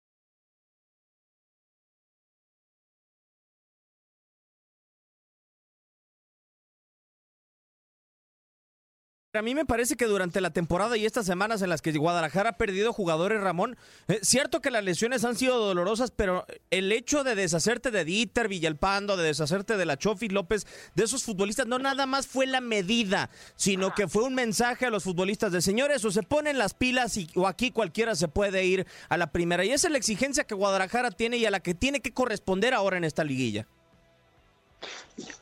A 9.32 9.44
mí 9.44 9.54
me 9.54 9.64
parece 9.64 9.96
que 9.96 10.06
durante 10.06 10.42
la 10.42 10.50
temporada 10.50 10.98
y 10.98 11.06
estas 11.06 11.28
semanas 11.28 11.62
en 11.62 11.70
las 11.70 11.84
que 11.84 11.92
Guadalajara 11.92 12.50
ha 12.50 12.58
perdido 12.58 12.94
jugadores, 12.94 13.40
Ramón, 13.40 13.78
es 14.08 14.16
eh, 14.16 14.20
cierto 14.24 14.60
que 14.60 14.72
las 14.72 14.84
lesiones 14.84 15.24
han 15.24 15.36
sido 15.36 15.60
dolorosas, 15.60 16.10
pero 16.10 16.48
el 16.72 16.92
hecho 16.92 17.24
de 17.24 17.36
deshacerte 17.36 17.92
de 17.92 18.06
Dieter, 18.06 18.48
Villalpando, 18.48 19.18
de 19.18 19.28
deshacerte 19.28 19.78
de 19.78 19.86
la 19.86 19.98
Chofi 19.98 20.30
López, 20.30 20.66
de 20.96 21.04
esos 21.04 21.26
futbolistas, 21.26 21.68
no 21.68 21.78
nada 21.78 22.08
más 22.08 22.26
fue 22.26 22.48
la 22.48 22.60
medida, 22.60 23.30
sino 23.56 23.94
que 23.94 24.08
fue 24.08 24.24
un 24.24 24.34
mensaje 24.34 24.88
a 24.88 24.90
los 24.90 25.04
futbolistas 25.04 25.52
de 25.52 25.62
señores, 25.62 26.04
o 26.06 26.10
se 26.10 26.24
ponen 26.24 26.58
las 26.58 26.74
pilas 26.74 27.16
y, 27.16 27.30
o 27.36 27.46
aquí 27.46 27.70
cualquiera 27.70 28.16
se 28.16 28.30
puede 28.30 28.66
ir 28.66 28.88
a 29.10 29.18
la 29.18 29.32
primera. 29.32 29.64
Y 29.64 29.70
esa 29.70 29.90
es 29.90 29.92
la 29.92 30.00
exigencia 30.00 30.46
que 30.46 30.56
Guadalajara 30.56 31.12
tiene 31.12 31.38
y 31.38 31.46
a 31.46 31.52
la 31.52 31.60
que 31.60 31.76
tiene 31.76 32.00
que 32.00 32.16
corresponder 32.16 32.74
ahora 32.74 32.98
en 32.98 33.04
esta 33.04 33.24
liguilla. 33.24 33.68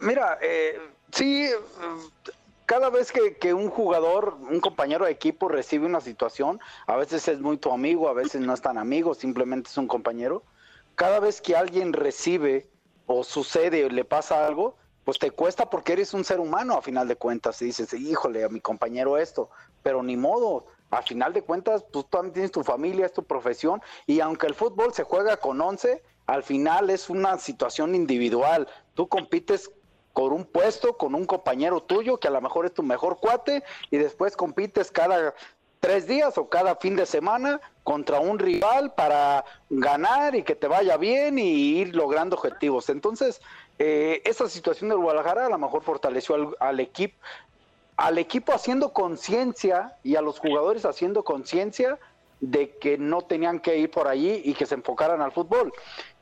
Mira, 0.02 0.40
eh, 0.42 0.78
sí 1.14 1.48
cada 2.68 2.90
vez 2.90 3.14
que, 3.14 3.54
un 3.54 3.70
jugador, 3.70 4.38
un 4.42 4.60
compañero 4.60 5.06
de 5.06 5.12
equipo 5.12 5.48
recibe 5.48 5.86
una 5.86 6.02
situación, 6.02 6.60
a 6.86 6.98
veces 6.98 7.26
es 7.30 7.40
muy 7.40 7.58
tu 7.58 7.72
amigo, 7.72 8.10
a 8.10 8.14
veces 8.14 8.42
no 8.42 8.54
es 8.54 8.62
tan 8.62 8.78
amigo, 8.78 9.16
simplemente 9.16 9.70
es 9.70 9.78
un 9.78 9.88
compañero. 9.88 10.44
Cada 10.96 11.22
vez 11.22 11.42
que 11.42 11.56
alguien 11.56 11.94
recibe 11.94 12.70
o 13.06 13.24
sucede 13.24 13.86
o 13.86 13.90
le 13.90 14.04
pasa 14.04 14.46
algo, 14.46 14.76
pues 15.06 15.18
te 15.18 15.32
cuesta 15.32 15.70
porque 15.70 15.94
eres 15.94 16.14
un 16.14 16.26
ser 16.26 16.42
humano 16.42 16.74
a 16.74 16.82
final 16.82 17.08
de 17.08 17.16
cuentas. 17.16 17.62
Y 17.62 17.66
dices, 17.68 17.94
híjole, 17.94 18.44
a 18.44 18.50
mi 18.50 18.60
compañero 18.60 19.18
esto, 19.18 19.50
pero 19.82 20.04
ni 20.04 20.18
modo. 20.18 20.66
A 20.92 21.02
final 21.02 21.32
de 21.32 21.44
cuentas, 21.44 21.84
pues 21.84 21.92
tú 21.94 22.04
también 22.04 22.34
tienes 22.34 22.52
tu 22.52 22.66
familia, 22.66 23.06
es 23.06 23.14
tu 23.14 23.24
profesión. 23.24 23.82
Y 24.08 24.20
aunque 24.20 24.46
el 24.46 24.56
fútbol 24.56 24.94
se 24.94 25.04
juega 25.04 25.38
con 25.38 25.62
11, 25.62 26.04
al 26.26 26.44
final 26.44 26.90
es 26.90 27.10
una 27.10 27.38
situación 27.38 27.96
individual. 27.96 28.68
Tú 28.94 29.08
compites 29.08 29.72
con 30.18 30.34
un 30.34 30.46
puesto, 30.46 30.98
con 30.98 31.14
un 31.14 31.26
compañero 31.26 31.84
tuyo 31.84 32.18
que 32.18 32.28
a 32.28 32.32
lo 32.32 32.42
mejor 32.42 32.66
es 32.66 32.74
tu 32.74 32.82
mejor 32.82 33.20
cuate 33.20 33.64
y 33.92 33.98
después 33.98 34.36
compites 34.36 34.92
cada 34.92 35.36
tres 35.80 36.08
días 36.08 36.40
o 36.40 36.50
cada 36.50 36.76
fin 36.78 36.96
de 36.96 37.06
semana 37.06 37.62
contra 37.84 38.20
un 38.20 38.40
rival 38.40 38.96
para 38.96 39.46
ganar 39.70 40.34
y 40.34 40.42
que 40.42 40.56
te 40.56 40.68
vaya 40.68 40.98
bien 40.98 41.38
y 41.38 41.78
ir 41.78 41.96
logrando 41.96 42.36
objetivos. 42.36 42.90
Entonces, 42.90 43.44
eh, 43.78 44.24
esa 44.26 44.50
situación 44.50 44.90
del 44.90 44.98
Guadalajara 44.98 45.46
a 45.46 45.50
lo 45.50 45.60
mejor 45.60 45.84
fortaleció 45.84 46.34
al, 46.34 46.56
al 46.60 46.80
equipo, 46.80 47.16
al 47.96 48.18
equipo 48.18 48.54
haciendo 48.54 48.94
conciencia 48.94 49.98
y 50.02 50.16
a 50.16 50.24
los 50.24 50.40
jugadores 50.40 50.84
haciendo 50.86 51.24
conciencia 51.24 52.00
de 52.40 52.76
que 52.78 52.98
no 52.98 53.22
tenían 53.22 53.60
que 53.60 53.78
ir 53.78 53.92
por 53.92 54.08
allí 54.08 54.42
y 54.44 54.56
que 54.56 54.66
se 54.66 54.74
enfocaran 54.74 55.22
al 55.22 55.32
fútbol. 55.32 55.72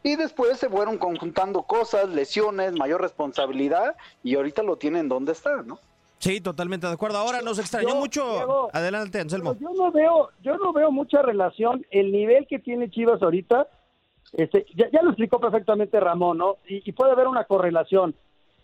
Y 0.05 0.17
después 0.17 0.59
se 0.59 0.69
fueron 0.69 0.99
conjuntando 0.99 1.63
cosas, 1.63 2.07
lesiones, 2.09 2.73
mayor 2.73 3.01
responsabilidad 3.01 3.95
y 4.23 4.35
ahorita 4.35 4.61
lo 4.61 4.75
tienen 4.75 5.09
donde 5.09 5.31
está, 5.31 5.63
¿no? 5.63 5.79
Sí, 6.19 6.41
totalmente 6.41 6.85
de 6.85 6.93
acuerdo. 6.93 7.17
Ahora 7.17 7.41
nos 7.41 7.57
extrañó 7.57 7.95
mucho. 7.95 8.69
Adelante, 8.71 9.19
Anselmo. 9.19 9.55
Yo 9.59 9.73
no 9.73 9.91
veo, 9.91 10.29
yo 10.43 10.57
no 10.57 10.73
veo 10.73 10.91
mucha 10.91 11.23
relación. 11.23 11.83
El 11.89 12.11
nivel 12.11 12.45
que 12.45 12.59
tiene 12.59 12.91
Chivas 12.91 13.19
ahorita, 13.23 13.65
este, 14.33 14.67
ya, 14.75 15.01
lo 15.01 15.09
explicó 15.09 15.39
perfectamente 15.39 15.99
Ramón, 15.99 16.37
¿no? 16.37 16.57
Y, 16.67 16.91
puede 16.91 17.11
haber 17.11 17.27
una 17.27 17.45
correlación. 17.45 18.13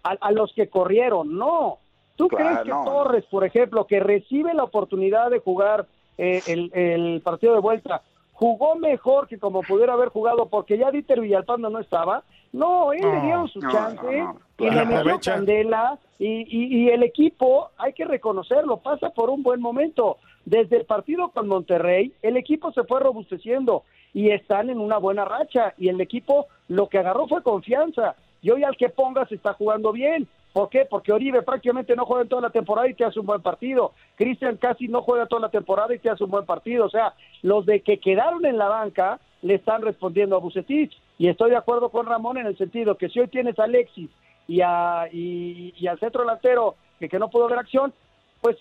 A, 0.04 0.32
los 0.32 0.54
que 0.54 0.70
corrieron, 0.70 1.36
no. 1.36 1.80
¿Tú 2.18 2.28
crees 2.28 2.60
que 2.60 2.70
Torres, 2.70 3.26
por 3.32 3.46
ejemplo, 3.46 3.88
que 3.88 4.00
recibe 4.00 4.54
la 4.54 4.64
oportunidad 4.64 5.32
de 5.32 5.40
jugar 5.40 5.88
eh, 6.20 6.44
el, 6.46 6.72
el 6.76 7.22
partido 7.22 7.54
de 7.56 7.62
vuelta, 7.62 8.04
jugó 8.42 8.76
mejor 8.76 9.28
que 9.28 9.38
como 9.38 9.62
pudiera 9.62 9.94
haber 9.94 10.10
jugado 10.10 10.48
porque 10.48 10.76
ya 10.76 10.90
Dieter 10.90 11.22
Villalpando 11.22 11.70
no 11.70 11.78
estaba. 11.78 12.24
No, 12.52 12.92
él 12.92 13.02
le 13.04 13.22
dieron 13.22 13.48
su 13.48 13.60
chance 13.62 14.26
y 14.58 14.68
le 14.68 14.84
metió 14.84 15.20
candela 15.20 16.00
y, 16.18 16.48
y, 16.50 16.90
el 16.90 17.04
equipo, 17.04 17.70
hay 17.78 17.94
que 17.94 18.04
reconocerlo, 18.04 18.78
pasa 18.78 19.12
por 19.12 19.30
un 19.30 19.44
buen 19.44 19.62
momento. 19.62 20.18
Desde 20.44 20.78
el 20.78 20.86
partido 20.86 21.30
con 21.30 21.48
Monterrey, 21.48 22.14
el 22.24 22.36
equipo 22.36 22.72
se 22.72 22.84
fue 22.84 23.00
robusteciendo 23.00 23.84
y 24.12 24.32
están 24.32 24.72
en 24.72 24.80
una 24.80 24.98
buena 24.98 25.24
racha 25.24 25.76
y 25.78 25.90
el 25.90 26.02
equipo 26.02 26.48
lo 26.68 26.90
que 26.90 26.98
agarró 26.98 27.28
fue 27.28 27.44
confianza 27.44 28.16
y 28.42 28.50
hoy 28.50 28.64
al 28.64 28.76
que 28.76 28.90
pongas 28.90 29.32
está 29.32 29.54
jugando 29.54 29.92
bien. 29.92 30.28
¿Por 30.54 30.70
qué? 30.70 30.86
Porque 30.90 31.14
Oribe 31.14 31.42
prácticamente 31.44 31.96
no 31.96 32.06
juega 32.06 32.24
en 32.24 32.30
toda 32.30 32.42
la 32.42 32.50
temporada 32.50 32.88
y 32.90 32.94
te 32.94 33.06
hace 33.06 33.20
un 33.20 33.26
buen 33.26 33.42
partido. 33.42 33.94
Cristian 34.16 34.58
casi 34.58 34.88
no 34.88 35.02
juega 35.02 35.26
toda 35.26 35.44
la 35.44 35.50
temporada 35.50 35.94
y 35.96 36.00
te 36.00 36.10
hace 36.10 36.24
un 36.26 36.32
buen 36.32 36.46
partido. 36.46 36.86
O 36.86 36.90
sea, 36.90 37.14
los 37.42 37.66
de 37.66 37.82
que 37.82 38.00
quedaron 38.00 38.46
en 38.46 38.58
la 38.58 38.68
banca 38.68 39.20
le 39.42 39.56
están 39.56 39.82
respondiendo 39.82 40.36
a 40.36 40.40
Bucetich. 40.40 40.92
Y 41.18 41.30
estoy 41.30 41.52
de 41.52 41.58
acuerdo 41.58 41.90
con 41.90 42.06
Ramón 42.06 42.38
en 42.38 42.48
el 42.48 42.58
sentido 42.58 42.98
que 42.98 43.10
si 43.10 43.20
hoy 43.20 43.28
tienes 43.28 43.58
a 43.60 43.64
Alexis 43.64 44.10
y, 44.48 44.60
a, 44.62 45.08
y, 45.12 45.88
al 45.88 46.00
centro 46.00 46.22
delantero 46.22 46.76
que, 47.00 47.08
que 47.08 47.20
no 47.20 47.30
pudo 47.30 47.48
ver 47.48 47.60
acción, 47.60 47.94
pues 48.42 48.58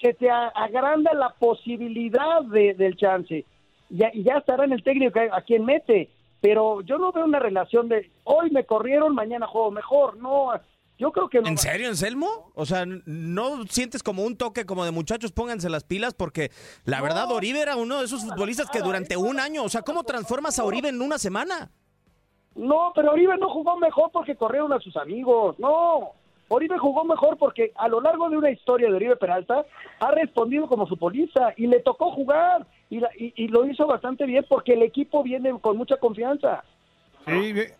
se 0.00 0.14
te 0.14 0.30
agranda 0.30 1.12
la 1.12 1.34
posibilidad 1.38 2.42
de, 2.42 2.74
del 2.74 2.96
chance. 2.96 3.44
Y 3.90 4.22
ya 4.22 4.38
estará 4.38 4.64
en 4.64 4.72
el 4.72 4.82
técnico 4.82 5.20
a 5.32 5.42
quien 5.42 5.66
mete. 5.66 6.08
Pero 6.40 6.80
yo 6.80 6.96
no 6.96 7.12
veo 7.12 7.24
una 7.24 7.38
relación 7.38 7.88
de 7.88 8.10
hoy 8.24 8.50
me 8.50 8.64
corrieron, 8.64 9.14
mañana 9.14 9.46
juego 9.46 9.70
mejor. 9.70 10.16
No, 10.16 10.52
yo 11.00 11.10
creo 11.12 11.30
que 11.30 11.40
no. 11.40 11.48
¿En 11.48 11.56
serio, 11.56 11.88
Anselmo? 11.88 12.52
O 12.54 12.66
sea, 12.66 12.84
¿no 12.86 13.64
sientes 13.64 14.02
como 14.02 14.22
un 14.22 14.36
toque 14.36 14.66
como 14.66 14.84
de 14.84 14.90
muchachos 14.90 15.32
pónganse 15.32 15.70
las 15.70 15.82
pilas? 15.82 16.12
Porque 16.12 16.50
la 16.84 17.00
verdad, 17.00 17.32
Oribe 17.32 17.60
era 17.60 17.76
uno 17.76 17.98
de 17.98 18.04
esos 18.04 18.22
futbolistas 18.22 18.68
que 18.68 18.80
durante 18.80 19.16
un 19.16 19.40
año, 19.40 19.64
o 19.64 19.68
sea, 19.70 19.80
¿cómo 19.80 20.04
transformas 20.04 20.58
a 20.58 20.64
Oribe 20.64 20.90
en 20.90 21.00
una 21.00 21.16
semana? 21.16 21.70
No, 22.54 22.92
pero 22.94 23.12
Oribe 23.12 23.38
no 23.38 23.48
jugó 23.48 23.78
mejor 23.78 24.10
porque 24.12 24.36
corrieron 24.36 24.74
a 24.74 24.78
sus 24.78 24.94
amigos. 24.98 25.58
No, 25.58 26.10
Oribe 26.48 26.76
jugó 26.76 27.04
mejor 27.04 27.38
porque 27.38 27.72
a 27.76 27.88
lo 27.88 28.02
largo 28.02 28.28
de 28.28 28.36
una 28.36 28.50
historia 28.50 28.90
de 28.90 28.96
Oribe 28.96 29.16
Peralta 29.16 29.64
ha 30.00 30.10
respondido 30.10 30.68
como 30.68 30.86
futbolista 30.86 31.54
y 31.56 31.66
le 31.66 31.80
tocó 31.80 32.12
jugar 32.12 32.66
y, 32.90 33.00
y, 33.16 33.48
lo 33.48 33.64
hizo 33.64 33.86
bastante 33.86 34.26
bien 34.26 34.44
porque 34.48 34.74
el 34.74 34.82
equipo 34.82 35.22
viene 35.22 35.58
con 35.60 35.78
mucha 35.78 35.96
confianza. 35.96 36.62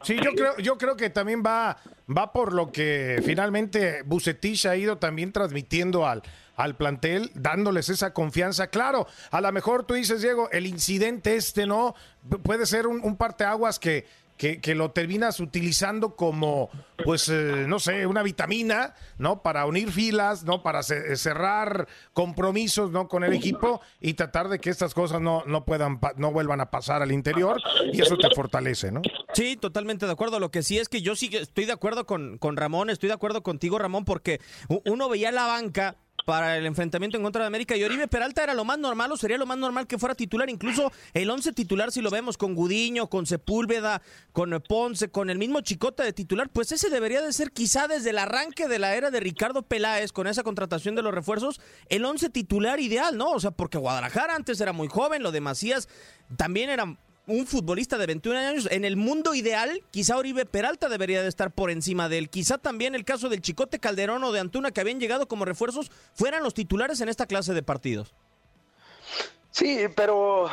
Sí, 0.03 0.17
yo 0.23 0.33
creo, 0.33 0.57
yo 0.59 0.79
creo 0.79 0.97
que 0.97 1.11
también 1.11 1.43
va, 1.45 1.77
va 2.09 2.33
por 2.33 2.53
lo 2.53 2.71
que 2.71 3.21
finalmente 3.25 4.03
Bucetich 4.05 4.67
ha 4.67 4.77
ido 4.77 4.99
también 4.99 5.33
transmitiendo 5.33 6.07
al, 6.07 6.23
al 6.57 6.77
plantel, 6.77 7.31
dándoles 7.35 7.89
esa 7.89 8.13
confianza. 8.13 8.69
Claro, 8.69 9.07
a 9.31 9.41
lo 9.41 9.51
mejor 9.53 9.85
tú 9.85 9.95
dices, 9.95 10.23
Diego, 10.23 10.51
el 10.51 10.67
incidente 10.67 11.37
este, 11.37 11.67
¿no? 11.67 11.95
Puede 12.43 12.67
ser 12.67 12.87
un 12.87 13.17
parteaguas 13.17 13.79
que, 13.79 14.07
que, 14.41 14.75
lo 14.75 14.91
terminas 14.93 15.39
utilizando 15.39 16.17
como, 16.17 16.71
pues, 17.05 17.29
eh, 17.29 17.67
no 17.69 17.79
sé, 17.79 18.07
una 18.07 18.23
vitamina, 18.23 18.95
¿no? 19.19 19.43
Para 19.43 19.67
unir 19.67 19.93
filas, 19.93 20.45
¿no? 20.45 20.63
Para 20.63 20.83
cerrar 20.83 21.87
compromisos, 22.15 22.91
¿no? 22.91 23.07
Con 23.07 23.23
el 23.23 23.35
equipo 23.35 23.83
y 24.01 24.15
tratar 24.15 24.49
de 24.49 24.59
que 24.59 24.71
estas 24.71 24.95
cosas 24.95 25.21
no, 25.21 25.45
no 25.45 25.67
puedan, 25.67 26.01
no 26.17 26.33
vuelvan 26.33 26.63
a 26.63 26.71
pasar 26.71 27.03
al 27.03 27.13
interior 27.13 27.61
y 27.93 28.01
eso 28.01 28.17
te 28.17 28.35
fortalece, 28.35 28.91
¿no? 28.91 29.03
Sí, 29.35 29.59
totalmente 29.59 30.07
de 30.07 30.13
acuerdo. 30.13 30.41
Lo 30.41 30.51
que 30.51 30.63
sí 30.63 30.79
es 30.79 30.89
que 30.89 31.03
yo 31.03 31.17
sí 31.17 31.29
estoy 31.35 31.67
de 31.67 31.73
acuerdo 31.73 32.07
con, 32.07 32.39
con 32.39 32.57
Ramón, 32.57 32.89
estoy 32.89 33.09
de 33.09 33.15
acuerdo 33.15 33.43
contigo, 33.43 33.79
Ramón, 33.79 34.07
porque 34.07 34.41
uno 34.87 35.11
veía 35.11 35.33
la 35.33 35.47
banca 35.47 35.97
para 36.31 36.57
el 36.57 36.65
enfrentamiento 36.65 37.17
en 37.17 37.25
contra 37.25 37.43
de 37.43 37.49
América. 37.49 37.77
Y 37.77 37.83
Oribe 37.83 38.07
Peralta 38.07 38.45
era 38.45 38.55
lo 38.55 38.65
más 38.65 38.79
normal 38.79 39.11
o 39.11 39.17
sería 39.17 39.37
lo 39.37 39.47
más 39.47 39.59
normal 39.59 39.89
que 39.89 39.99
fuera 39.99 40.15
titular. 40.15 40.49
Incluso 40.49 40.93
el 41.13 41.29
11 41.29 41.53
titular, 41.55 41.91
si 41.91 42.03
lo 42.03 42.09
vemos 42.09 42.39
con 42.39 42.55
Gudiño, 42.55 43.09
con 43.09 43.27
Sepúlveda, 43.27 44.01
con 44.31 44.63
Ponce, 44.69 45.11
con 45.11 45.29
el 45.29 45.39
mismo 45.39 45.61
Chicota 45.61 46.05
de 46.05 46.13
titular, 46.13 46.49
pues 46.49 46.71
ese 46.71 46.89
debería 46.89 47.21
de 47.21 47.33
ser 47.33 47.51
quizá 47.51 47.89
desde 47.89 48.11
el 48.11 48.19
arranque 48.19 48.69
de 48.69 48.79
la 48.79 48.95
era 48.95 49.11
de 49.11 49.19
Ricardo 49.19 49.63
Peláez 49.63 50.13
con 50.13 50.29
esa 50.29 50.45
contratación 50.45 50.95
de 50.95 51.03
los 51.03 51.13
refuerzos, 51.13 51.61
el 51.89 52.05
11 52.05 52.31
titular 52.31 52.79
ideal, 52.79 53.17
¿no? 53.17 53.33
O 53.33 53.41
sea, 53.41 53.51
porque 53.51 53.79
Guadalajara 53.79 54.37
antes 54.37 54.61
era 54.61 54.73
muy 54.73 54.87
joven, 54.87 55.25
lo 55.25 55.33
de 55.33 55.41
Macías 55.41 55.89
también 56.37 56.71
era 56.71 56.97
un 57.27 57.47
futbolista 57.47 57.99
de 57.99 58.07
21 58.07 58.39
años, 58.39 58.69
en 58.71 58.85
el 58.85 58.97
mundo 58.97 59.35
ideal, 59.35 59.83
quizá 59.91 60.17
Oribe 60.17 60.47
Peralta 60.47 60.89
debería 60.89 61.23
de 61.23 61.29
estar 61.29 61.50
por 61.50 61.71
encima 61.71 62.09
de 62.09 62.19
él. 62.19 62.29
Quizá 62.29 62.59
también 62.59 62.95
el 62.95 63.05
caso 63.05 63.29
del 63.29 63.41
Chicote 63.41 63.79
Calderón 63.79 64.25
o 64.25 64.33
de 64.33 64.41
Antuna, 64.41 64.71
que 64.71 64.81
habían 64.81 65.00
llegado 65.00 65.29
como 65.29 65.45
refuerzos, 65.45 65.91
fueran 66.15 66.43
los 66.43 66.55
titulares 66.55 67.00
en 67.00 67.09
esta 67.09 67.27
clase 67.27 67.55
de 67.55 67.62
partidos. 67.62 68.15
Sí, 69.50 69.87
pero 69.97 70.49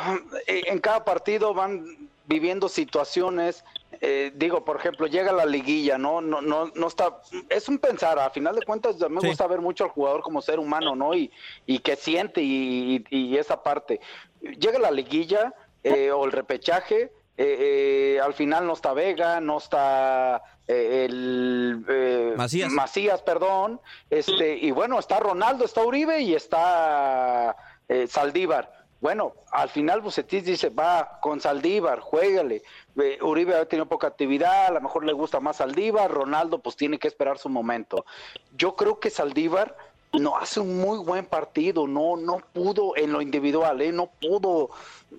eh, 0.46 0.62
en 0.66 0.78
cada 0.80 1.04
partido 1.04 1.54
van 1.54 2.08
viviendo 2.26 2.68
situaciones. 2.68 3.64
Eh, 4.00 4.32
digo, 4.34 4.64
por 4.64 4.76
ejemplo, 4.76 5.06
llega 5.06 5.32
la 5.32 5.46
liguilla, 5.46 5.98
¿no? 5.98 6.20
No, 6.20 6.40
no, 6.40 6.70
no 6.74 6.86
está. 6.86 7.20
Es 7.48 7.68
un 7.68 7.78
pensar, 7.78 8.18
a 8.18 8.30
final 8.30 8.54
de 8.54 8.62
cuentas, 8.62 8.96
me 9.08 9.20
gusta 9.20 9.46
ver 9.46 9.60
mucho 9.60 9.84
al 9.84 9.90
jugador 9.90 10.22
como 10.22 10.42
ser 10.42 10.58
humano, 10.58 10.94
¿no? 10.94 11.14
Y, 11.14 11.30
y 11.66 11.78
que 11.78 11.96
siente 11.96 12.42
y, 12.42 13.04
y 13.10 13.36
esa 13.36 13.62
parte. 13.62 14.00
Llega 14.40 14.78
la 14.78 14.90
liguilla 14.90 15.54
eh, 15.82 16.10
o 16.10 16.24
el 16.24 16.32
repechaje. 16.32 17.12
Eh, 17.36 18.16
eh, 18.16 18.20
al 18.20 18.34
final 18.34 18.66
no 18.66 18.72
está 18.72 18.92
Vega, 18.92 19.40
no 19.40 19.58
está 19.58 20.42
el 20.66 22.34
Macías. 22.36 22.72
Macías, 22.72 23.22
perdón, 23.22 23.80
este 24.10 24.56
y 24.56 24.70
bueno 24.72 24.98
está 24.98 25.20
Ronaldo, 25.20 25.64
está 25.64 25.82
Uribe 25.82 26.20
y 26.20 26.34
está 26.34 27.56
Saldívar. 28.08 28.72
Bueno, 29.00 29.34
al 29.52 29.68
final 29.68 30.00
Bucetis 30.00 30.44
dice, 30.44 30.70
va 30.70 31.20
con 31.22 31.40
Saldívar, 31.40 32.00
juégale. 32.00 32.64
Uribe 33.22 33.54
ha 33.54 33.64
tenido 33.66 33.86
poca 33.86 34.08
actividad, 34.08 34.66
a 34.66 34.72
lo 34.72 34.80
mejor 34.80 35.04
le 35.04 35.12
gusta 35.12 35.38
más 35.38 35.58
Saldívar, 35.58 36.10
Ronaldo 36.10 36.60
pues 36.60 36.74
tiene 36.74 36.98
que 36.98 37.06
esperar 37.06 37.38
su 37.38 37.48
momento. 37.48 38.04
Yo 38.56 38.74
creo 38.74 38.98
que 38.98 39.10
Saldívar 39.10 39.76
no 40.12 40.36
hace 40.36 40.60
un 40.60 40.78
muy 40.78 40.98
buen 40.98 41.26
partido, 41.26 41.86
no, 41.86 42.16
no 42.16 42.38
pudo 42.52 42.96
en 42.96 43.12
lo 43.12 43.20
individual, 43.20 43.80
¿eh? 43.80 43.92
no 43.92 44.06
pudo 44.06 44.70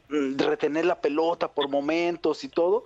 mm, 0.10 0.38
retener 0.38 0.86
la 0.86 1.00
pelota 1.00 1.48
por 1.48 1.70
momentos 1.70 2.44
y 2.44 2.50
todo. 2.50 2.84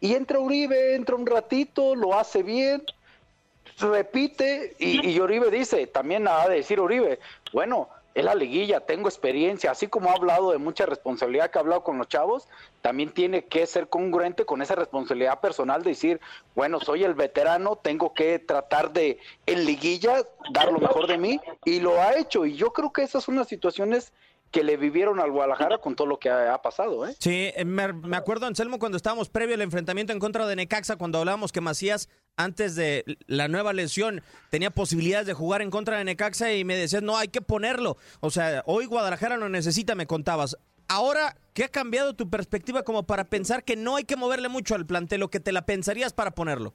Y 0.00 0.14
entra 0.14 0.38
Uribe, 0.38 0.94
entra 0.94 1.16
un 1.16 1.26
ratito, 1.26 1.94
lo 1.94 2.14
hace 2.18 2.42
bien, 2.42 2.82
repite, 3.78 4.76
y, 4.78 5.08
y 5.08 5.20
Uribe 5.20 5.50
dice, 5.50 5.86
también 5.86 6.28
ha 6.28 6.46
de 6.48 6.56
decir 6.56 6.80
Uribe, 6.80 7.18
bueno, 7.52 7.88
es 8.16 8.24
la 8.24 8.34
liguilla, 8.34 8.80
tengo 8.80 9.10
experiencia, 9.10 9.70
así 9.70 9.88
como 9.88 10.08
ha 10.08 10.14
hablado 10.14 10.50
de 10.50 10.56
mucha 10.56 10.86
responsabilidad 10.86 11.50
que 11.50 11.58
ha 11.58 11.60
hablado 11.60 11.84
con 11.84 11.98
los 11.98 12.08
chavos, 12.08 12.48
también 12.80 13.10
tiene 13.10 13.44
que 13.44 13.66
ser 13.66 13.88
congruente 13.90 14.46
con 14.46 14.62
esa 14.62 14.74
responsabilidad 14.74 15.38
personal 15.40 15.82
de 15.82 15.90
decir, 15.90 16.18
bueno, 16.54 16.80
soy 16.80 17.04
el 17.04 17.12
veterano, 17.12 17.76
tengo 17.76 18.14
que 18.14 18.38
tratar 18.38 18.94
de 18.94 19.18
en 19.44 19.66
liguilla 19.66 20.22
dar 20.50 20.72
lo 20.72 20.78
mejor 20.78 21.06
de 21.08 21.18
mí 21.18 21.40
y 21.66 21.80
lo 21.80 22.00
ha 22.00 22.16
hecho 22.16 22.46
y 22.46 22.56
yo 22.56 22.72
creo 22.72 22.90
que 22.90 23.02
esas 23.02 23.22
son 23.22 23.36
las 23.36 23.48
situaciones 23.48 24.14
que 24.50 24.64
le 24.64 24.78
vivieron 24.78 25.20
al 25.20 25.30
Guadalajara 25.30 25.76
con 25.76 25.94
todo 25.94 26.06
lo 26.06 26.18
que 26.18 26.30
ha, 26.30 26.62
pasado. 26.62 27.06
¿eh? 27.06 27.14
Sí, 27.18 27.52
eh, 27.54 27.66
me, 27.66 28.16
acuerdo, 28.16 28.46
Anselmo, 28.46 28.78
cuando 28.78 28.96
estábamos 28.96 29.28
previo 29.28 29.54
al 29.54 29.60
enfrentamiento 29.60 30.14
en 30.14 30.20
contra 30.20 30.46
de 30.46 30.56
Necaxa, 30.56 30.96
cuando 30.96 31.18
hablábamos 31.18 31.52
que 31.52 31.60
Macías, 31.60 32.08
antes 32.36 32.76
de 32.76 33.04
la 33.26 33.48
nueva 33.48 33.72
lesión, 33.72 34.22
tenía 34.50 34.70
posibilidades 34.70 35.26
de 35.26 35.34
jugar 35.34 35.62
en 35.62 35.70
contra 35.70 35.98
de 35.98 36.04
Necaxa 36.04 36.52
y 36.52 36.64
me 36.64 36.76
decías, 36.76 37.02
no, 37.02 37.16
hay 37.16 37.28
que 37.28 37.40
ponerlo. 37.40 37.96
O 38.20 38.30
sea, 38.30 38.62
hoy 38.66 38.86
Guadalajara 38.86 39.36
lo 39.36 39.48
necesita, 39.48 39.94
me 39.94 40.06
contabas. 40.06 40.56
Ahora, 40.88 41.36
¿qué 41.54 41.64
ha 41.64 41.68
cambiado 41.68 42.14
tu 42.14 42.30
perspectiva 42.30 42.82
como 42.82 43.04
para 43.04 43.24
pensar 43.24 43.64
que 43.64 43.76
no 43.76 43.96
hay 43.96 44.04
que 44.04 44.16
moverle 44.16 44.48
mucho 44.48 44.74
al 44.74 44.86
plantel 44.86 45.22
o 45.22 45.28
que 45.28 45.40
te 45.40 45.52
la 45.52 45.66
pensarías 45.66 46.12
para 46.12 46.30
ponerlo? 46.30 46.72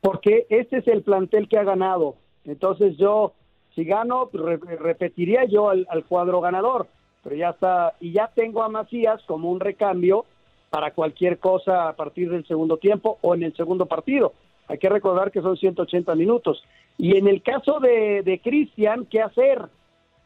Porque 0.00 0.46
este 0.50 0.78
es 0.78 0.88
el 0.88 1.02
plantel 1.02 1.48
que 1.48 1.58
ha 1.58 1.64
ganado. 1.64 2.16
Entonces 2.44 2.96
yo 2.98 3.34
si 3.74 3.84
gano, 3.84 4.30
repetiría 4.32 5.44
yo 5.46 5.68
al, 5.68 6.04
cuadro 6.08 6.40
ganador, 6.40 6.86
pero 7.22 7.34
ya 7.34 7.50
está, 7.50 7.94
y 8.00 8.12
ya 8.12 8.30
tengo 8.34 8.62
a 8.62 8.68
Macías 8.68 9.20
como 9.26 9.50
un 9.50 9.58
recambio 9.58 10.26
para 10.70 10.92
cualquier 10.92 11.38
cosa 11.38 11.88
a 11.88 11.96
partir 11.96 12.30
del 12.30 12.46
segundo 12.46 12.76
tiempo 12.76 13.18
o 13.22 13.34
en 13.34 13.42
el 13.42 13.56
segundo 13.56 13.86
partido. 13.86 14.32
Hay 14.68 14.78
que 14.78 14.88
recordar 14.88 15.30
que 15.30 15.42
son 15.42 15.56
180 15.56 16.14
minutos. 16.14 16.62
Y 16.98 17.16
en 17.16 17.28
el 17.28 17.42
caso 17.42 17.80
de, 17.80 18.40
Cristian, 18.42 19.06
¿qué 19.06 19.20
hacer? 19.20 19.62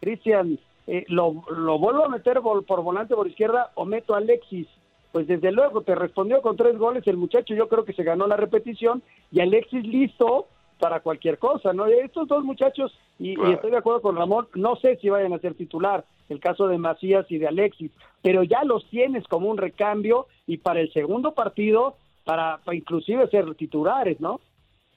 Cristian, 0.00 0.58
eh, 0.86 1.04
lo, 1.08 1.42
lo, 1.50 1.78
vuelvo 1.78 2.04
a 2.04 2.08
meter 2.08 2.40
por 2.40 2.82
volante 2.82 3.14
por 3.14 3.26
izquierda 3.26 3.72
o 3.74 3.84
meto 3.84 4.14
a 4.14 4.18
Alexis? 4.18 4.68
Pues 5.12 5.26
desde 5.26 5.52
luego, 5.52 5.82
te 5.82 5.94
respondió 5.94 6.42
con 6.42 6.56
tres 6.56 6.76
goles 6.76 7.06
el 7.06 7.16
muchacho, 7.16 7.54
yo 7.54 7.68
creo 7.68 7.84
que 7.84 7.94
se 7.94 8.02
ganó 8.02 8.26
la 8.26 8.36
repetición 8.36 9.02
y 9.32 9.40
Alexis 9.40 9.86
listo 9.86 10.46
para 10.78 11.00
cualquier 11.00 11.38
cosa, 11.38 11.72
¿no? 11.72 11.86
Estos 11.86 12.28
dos 12.28 12.44
muchachos, 12.44 12.96
y, 13.18 13.32
estoy 13.50 13.70
de 13.70 13.78
acuerdo 13.78 14.02
con 14.02 14.16
Ramón, 14.16 14.48
no 14.54 14.76
sé 14.76 14.96
si 14.96 15.08
vayan 15.08 15.32
a 15.32 15.38
ser 15.38 15.54
titular, 15.54 16.04
el 16.28 16.40
caso 16.40 16.68
de 16.68 16.78
Macías 16.78 17.26
y 17.30 17.38
de 17.38 17.48
Alexis, 17.48 17.90
pero 18.22 18.42
ya 18.42 18.64
los 18.64 18.84
tienes 18.90 19.26
como 19.26 19.48
un 19.48 19.56
recambio 19.56 20.26
y 20.46 20.58
para 20.58 20.80
el 20.80 20.92
segundo 20.92 21.32
partido, 21.32 21.96
para, 22.28 22.60
inclusive 22.72 23.26
ser 23.30 23.54
titulares, 23.54 24.20
¿no? 24.20 24.38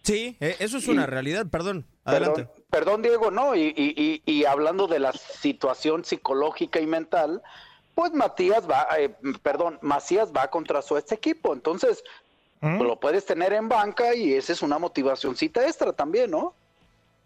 Sí, 0.03 0.35
e, 0.41 0.57
eso 0.59 0.79
es 0.79 0.89
una 0.89 1.05
realidad, 1.05 1.47
perdón. 1.49 1.85
Adelante. 2.03 2.49
Perdón, 2.69 3.01
Diego, 3.03 3.31
no, 3.31 3.55
y, 3.55 3.73
y, 3.73 4.21
y, 4.25 4.43
hablando 4.43 4.85
de 4.85 4.99
la 4.99 5.13
situación 5.13 6.03
psicológica 6.03 6.81
y 6.81 6.87
mental, 6.87 7.41
pues 7.95 8.11
Matías 8.11 8.69
va, 8.69 8.85
eh, 8.99 9.15
perdón, 9.43 9.79
Macías 9.81 10.33
va 10.35 10.49
contra 10.49 10.81
su 10.81 10.97
este 10.97 11.15
equipo, 11.15 11.53
entonces 11.53 12.03
pues 12.59 12.81
lo 12.81 12.99
puedes 12.99 13.25
tener 13.25 13.53
en 13.53 13.69
banca 13.69 14.13
y 14.13 14.33
esa 14.33 14.51
es 14.51 14.61
una 14.61 14.77
motivacioncita 14.77 15.65
extra 15.65 15.93
también, 15.93 16.31
¿no? 16.31 16.53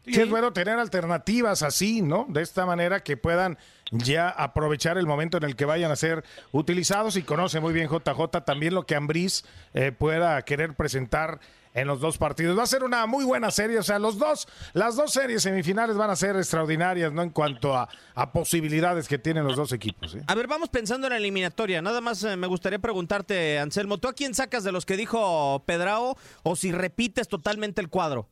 Sí, 0.06 0.22
es 0.22 0.30
bueno 0.30 0.54
tener 0.54 0.78
alternativas 0.78 1.64
así, 1.64 2.02
¿no? 2.02 2.26
De 2.30 2.42
esta 2.42 2.66
manera 2.66 3.02
que 3.02 3.18
puedan 3.18 3.58
ya 3.92 4.30
aprovechar 4.30 4.98
el 4.98 5.06
momento 5.06 5.38
en 5.38 5.44
el 5.44 5.56
que 5.56 5.66
vayan 5.66 5.92
a 5.92 5.96
ser 5.96 6.24
utilizados 6.52 7.18
y 7.18 7.24
conoce 7.24 7.60
muy 7.60 7.74
bien 7.74 7.90
JJ 7.90 8.44
también 8.46 8.74
lo 8.74 8.86
que 8.86 8.96
Ambriz 8.96 9.44
eh, 9.74 9.92
pueda 9.92 10.42
querer 10.44 10.76
presentar 10.76 11.40
en 11.76 11.88
los 11.88 12.00
dos 12.00 12.18
partidos. 12.18 12.58
Va 12.58 12.64
a 12.64 12.68
ser 12.68 12.84
una 12.84 13.06
muy 13.06 13.26
buena 13.26 13.52
serie, 13.52 13.78
o 13.78 13.84
sea, 13.84 14.00
los 14.00 14.18
dos, 14.18 14.48
las 14.74 14.96
dos 14.96 15.12
series 15.12 15.44
semifinales 15.44 15.96
van 15.98 16.10
a 16.10 16.16
ser 16.16 16.36
extraordinarias, 16.38 17.12
¿no? 17.12 17.22
En 17.22 17.30
cuanto 17.30 17.76
a, 17.76 17.90
posibilidades 18.34 19.08
que 19.08 19.20
tienen 19.20 19.44
los 19.44 19.58
dos 19.58 19.72
equipos. 19.74 20.16
¿eh? 20.16 20.24
A 20.28 20.36
ver, 20.36 20.48
vamos 20.48 20.70
pensando 20.70 21.08
en 21.08 21.12
la 21.12 21.18
eliminatoria. 21.18 21.82
Nada 21.82 22.02
más 22.02 22.24
eh, 22.24 22.38
me 22.38 22.48
gustaría 22.48 22.80
preguntarte, 22.80 23.60
Anselmo, 23.60 23.98
¿tú 23.98 24.08
a 24.08 24.14
quién 24.14 24.34
sacas 24.34 24.64
de 24.64 24.72
los 24.72 24.86
que 24.86 24.98
dijo 24.98 25.64
Pedrao 25.66 26.18
o 26.44 26.56
si 26.56 26.72
repites 26.72 27.28
totalmente 27.28 27.82
el 27.82 27.90
cuadro? 27.90 28.30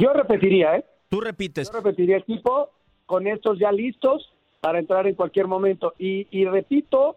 Yo 0.00 0.14
repetiría, 0.14 0.76
¿eh? 0.76 0.84
Tú 1.10 1.20
repites. 1.20 1.70
Yo 1.70 1.78
repetiría 1.78 2.16
equipo 2.16 2.70
con 3.04 3.26
estos 3.26 3.58
ya 3.58 3.70
listos 3.70 4.32
para 4.62 4.78
entrar 4.78 5.06
en 5.06 5.14
cualquier 5.14 5.46
momento. 5.46 5.92
Y, 5.98 6.44
repito, 6.46 7.16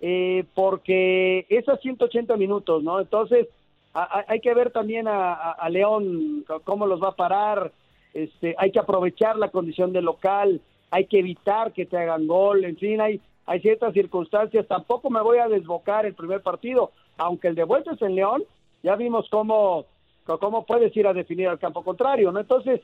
eh, 0.00 0.44
porque 0.54 1.44
esas 1.50 1.80
180 1.80 2.36
minutos, 2.36 2.82
¿no? 2.82 2.98
Entonces, 2.98 3.48
hay 3.92 4.40
que 4.40 4.54
ver 4.54 4.70
también 4.70 5.06
a, 5.06 5.68
León 5.68 6.44
cómo 6.64 6.86
los 6.86 7.02
va 7.02 7.08
a 7.08 7.16
parar. 7.16 7.72
Este, 8.14 8.54
hay 8.58 8.70
que 8.70 8.78
aprovechar 8.78 9.36
la 9.36 9.50
condición 9.50 9.92
de 9.92 10.00
local, 10.00 10.62
hay 10.90 11.06
que 11.06 11.18
evitar 11.18 11.72
que 11.72 11.84
te 11.84 11.98
hagan 11.98 12.26
gol, 12.26 12.64
en 12.64 12.76
fin, 12.76 13.00
hay, 13.00 13.20
hay 13.44 13.60
ciertas 13.60 13.92
circunstancias. 13.92 14.66
Tampoco 14.66 15.10
me 15.10 15.20
voy 15.20 15.38
a 15.38 15.48
desbocar 15.48 16.06
el 16.06 16.14
primer 16.14 16.40
partido, 16.40 16.92
aunque 17.18 17.48
el 17.48 17.54
de 17.54 17.64
vuelta 17.64 17.92
es 17.92 18.00
en 18.02 18.14
León. 18.14 18.44
Ya 18.82 18.96
vimos 18.96 19.28
cómo 19.30 19.86
¿Cómo 20.24 20.64
puedes 20.64 20.96
ir 20.96 21.06
a 21.06 21.12
definir 21.12 21.48
al 21.48 21.58
campo 21.58 21.84
contrario? 21.84 22.32
¿no? 22.32 22.40
Entonces, 22.40 22.80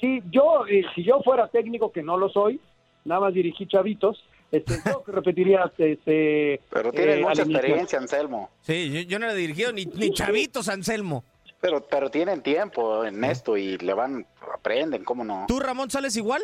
si 0.00 0.22
yo, 0.30 0.66
eh, 0.66 0.84
si 0.94 1.04
yo 1.04 1.20
fuera 1.22 1.48
técnico, 1.48 1.92
que 1.92 2.02
no 2.02 2.16
lo 2.16 2.28
soy, 2.28 2.60
nada 3.04 3.20
más 3.22 3.34
dirigí 3.34 3.66
chavitos, 3.66 4.22
este, 4.50 4.74
yo 4.86 5.02
repetiría 5.06 5.70
este, 5.76 6.60
Pero 6.70 6.92
tiene 6.92 7.14
eh, 7.14 7.22
mucha 7.22 7.42
experiencia, 7.42 7.98
Anselmo. 7.98 8.50
Sí, 8.62 8.90
yo, 8.90 9.00
yo 9.02 9.18
no 9.18 9.26
le 9.26 9.32
he 9.32 9.36
dirigido 9.36 9.72
ni, 9.72 9.84
ni 9.84 10.12
chavitos, 10.12 10.68
Anselmo. 10.68 11.24
Pero, 11.60 11.80
pero 11.84 12.08
tienen 12.10 12.40
tiempo 12.42 13.04
en 13.04 13.24
esto 13.24 13.56
y 13.56 13.76
le 13.78 13.92
van, 13.92 14.24
aprenden, 14.54 15.04
¿cómo 15.04 15.24
no? 15.24 15.44
¿Tú, 15.48 15.58
Ramón, 15.58 15.90
sales 15.90 16.16
igual? 16.16 16.42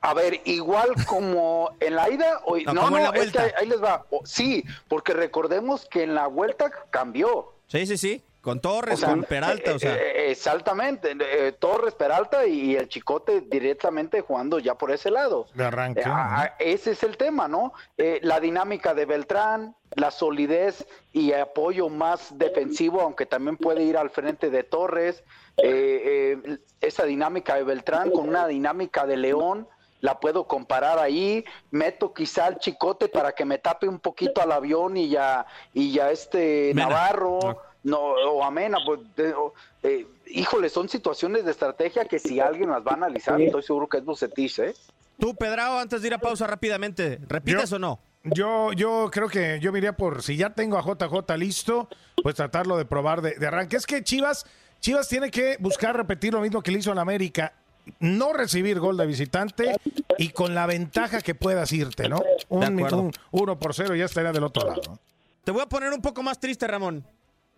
A 0.00 0.14
ver, 0.14 0.40
igual 0.46 0.88
como 1.06 1.70
en 1.78 1.94
la 1.94 2.10
ida, 2.10 2.40
o, 2.46 2.56
No, 2.58 2.72
no, 2.72 2.90
no, 2.90 2.96
en 2.96 3.02
la 3.04 3.08
es 3.10 3.12
que 3.12 3.18
vuelta. 3.18 3.42
ahí, 3.42 3.50
ahí 3.58 3.68
les 3.68 3.82
va. 3.82 4.04
Sí, 4.24 4.64
porque 4.88 5.12
recordemos 5.12 5.86
que 5.86 6.02
en 6.02 6.14
la 6.14 6.26
vuelta 6.26 6.70
cambió. 6.90 7.52
Sí, 7.68 7.86
sí, 7.86 7.96
sí. 7.96 8.22
Con 8.42 8.60
Torres, 8.60 8.94
O 8.94 8.96
sea, 8.98 9.08
con 9.10 9.22
Peralta, 9.22 9.74
o 9.74 9.78
sea. 9.78 9.94
eh, 9.94 10.26
eh, 10.26 10.30
exactamente, 10.32 11.16
eh, 11.18 11.52
Torres 11.52 11.94
Peralta 11.94 12.44
y 12.44 12.74
el 12.74 12.88
Chicote 12.88 13.40
directamente 13.42 14.20
jugando 14.20 14.58
ya 14.58 14.74
por 14.74 14.90
ese 14.90 15.10
lado. 15.12 15.46
De 15.54 15.64
arranque. 15.64 16.00
Eh, 16.00 16.04
a- 16.06 16.40
a- 16.42 16.56
ese 16.58 16.90
es 16.90 17.02
el 17.04 17.16
tema, 17.16 17.46
¿no? 17.46 17.72
Eh, 17.96 18.18
la 18.22 18.40
dinámica 18.40 18.94
de 18.94 19.06
Beltrán, 19.06 19.76
la 19.94 20.10
solidez 20.10 20.84
y 21.12 21.32
apoyo 21.32 21.88
más 21.88 22.36
defensivo, 22.36 23.00
aunque 23.00 23.26
también 23.26 23.56
puede 23.56 23.84
ir 23.84 23.96
al 23.96 24.10
frente 24.10 24.50
de 24.50 24.64
Torres. 24.64 25.22
Eh, 25.58 26.36
eh, 26.44 26.58
esa 26.80 27.04
dinámica 27.04 27.54
de 27.54 27.62
Beltrán 27.62 28.10
con 28.10 28.28
una 28.28 28.46
dinámica 28.48 29.06
de 29.06 29.16
León. 29.18 29.68
La 30.00 30.18
puedo 30.18 30.48
comparar 30.48 30.98
ahí, 30.98 31.44
meto 31.70 32.12
quizá 32.12 32.46
al 32.46 32.58
chicote 32.58 33.08
para 33.08 33.32
que 33.36 33.44
me 33.44 33.58
tape 33.58 33.86
un 33.86 34.00
poquito 34.00 34.42
al 34.42 34.50
avión 34.50 34.96
y 34.96 35.08
ya, 35.10 35.46
y 35.72 35.92
ya 35.92 36.10
este 36.10 36.72
Mena. 36.74 36.88
Navarro, 36.88 37.38
no, 37.84 37.98
o 38.00 38.44
Amena, 38.44 38.78
pues, 38.84 39.00
de- 39.16 39.34
o- 39.34 39.54
eh, 39.82 40.06
híjole, 40.26 40.68
son 40.68 40.88
situaciones 40.88 41.44
de 41.44 41.50
estrategia 41.50 42.04
que 42.06 42.18
si 42.18 42.40
alguien 42.40 42.70
las 42.70 42.82
va 42.84 42.92
a 42.92 42.94
analizar, 42.94 43.40
estoy 43.40 43.62
seguro 43.62 43.88
que 43.88 43.98
es 43.98 44.04
Bucetich, 44.04 44.58
¿eh? 44.60 44.74
Tú, 45.18 45.34
Pedrao, 45.36 45.78
antes 45.78 46.00
de 46.02 46.08
ir 46.08 46.14
a 46.14 46.18
pausa 46.18 46.46
rápidamente, 46.46 47.18
¿repites 47.28 47.70
Yo- 47.70 47.76
o 47.76 47.78
no? 47.78 48.00
Yo, 48.24 48.72
yo 48.72 49.08
creo 49.12 49.28
que 49.28 49.58
yo 49.60 49.72
me 49.72 49.78
iría 49.78 49.94
por, 49.96 50.22
si 50.22 50.36
ya 50.36 50.50
tengo 50.50 50.78
a 50.78 50.82
JJ 50.82 51.36
listo, 51.36 51.88
pues 52.22 52.36
tratarlo 52.36 52.76
de 52.76 52.84
probar 52.84 53.20
de, 53.20 53.32
de 53.34 53.46
arranque. 53.48 53.76
Es 53.76 53.84
que 53.84 54.04
Chivas, 54.04 54.46
Chivas 54.80 55.08
tiene 55.08 55.28
que 55.30 55.56
buscar 55.58 55.96
repetir 55.96 56.32
lo 56.32 56.40
mismo 56.40 56.62
que 56.62 56.70
le 56.70 56.78
hizo 56.78 56.92
en 56.92 56.98
América, 57.00 57.52
no 57.98 58.32
recibir 58.32 58.78
gol 58.78 58.96
de 58.96 59.06
visitante 59.06 59.74
y 60.18 60.28
con 60.28 60.54
la 60.54 60.66
ventaja 60.66 61.20
que 61.20 61.34
puedas 61.34 61.72
irte, 61.72 62.08
¿no? 62.08 62.22
Un, 62.48 62.62
acuerdo. 62.62 63.00
un 63.00 63.12
uno 63.32 63.58
por 63.58 63.74
cero 63.74 63.96
ya 63.96 64.04
estaría 64.04 64.30
del 64.30 64.44
otro 64.44 64.68
lado. 64.68 65.00
Te 65.42 65.50
voy 65.50 65.62
a 65.62 65.66
poner 65.66 65.92
un 65.92 66.00
poco 66.00 66.22
más 66.22 66.38
triste, 66.38 66.68
Ramón. 66.68 67.04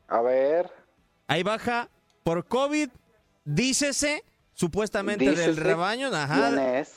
A 0.08 0.20
ver. 0.22 0.70
Ahí 1.26 1.42
baja 1.42 1.88
por 2.22 2.46
COVID, 2.46 2.88
dícese, 3.44 4.24
supuestamente 4.52 5.30
del 5.34 5.56
rebaño. 5.56 6.14
Ajá. 6.14 6.48
¿Quién 6.50 6.58
es? 6.58 6.94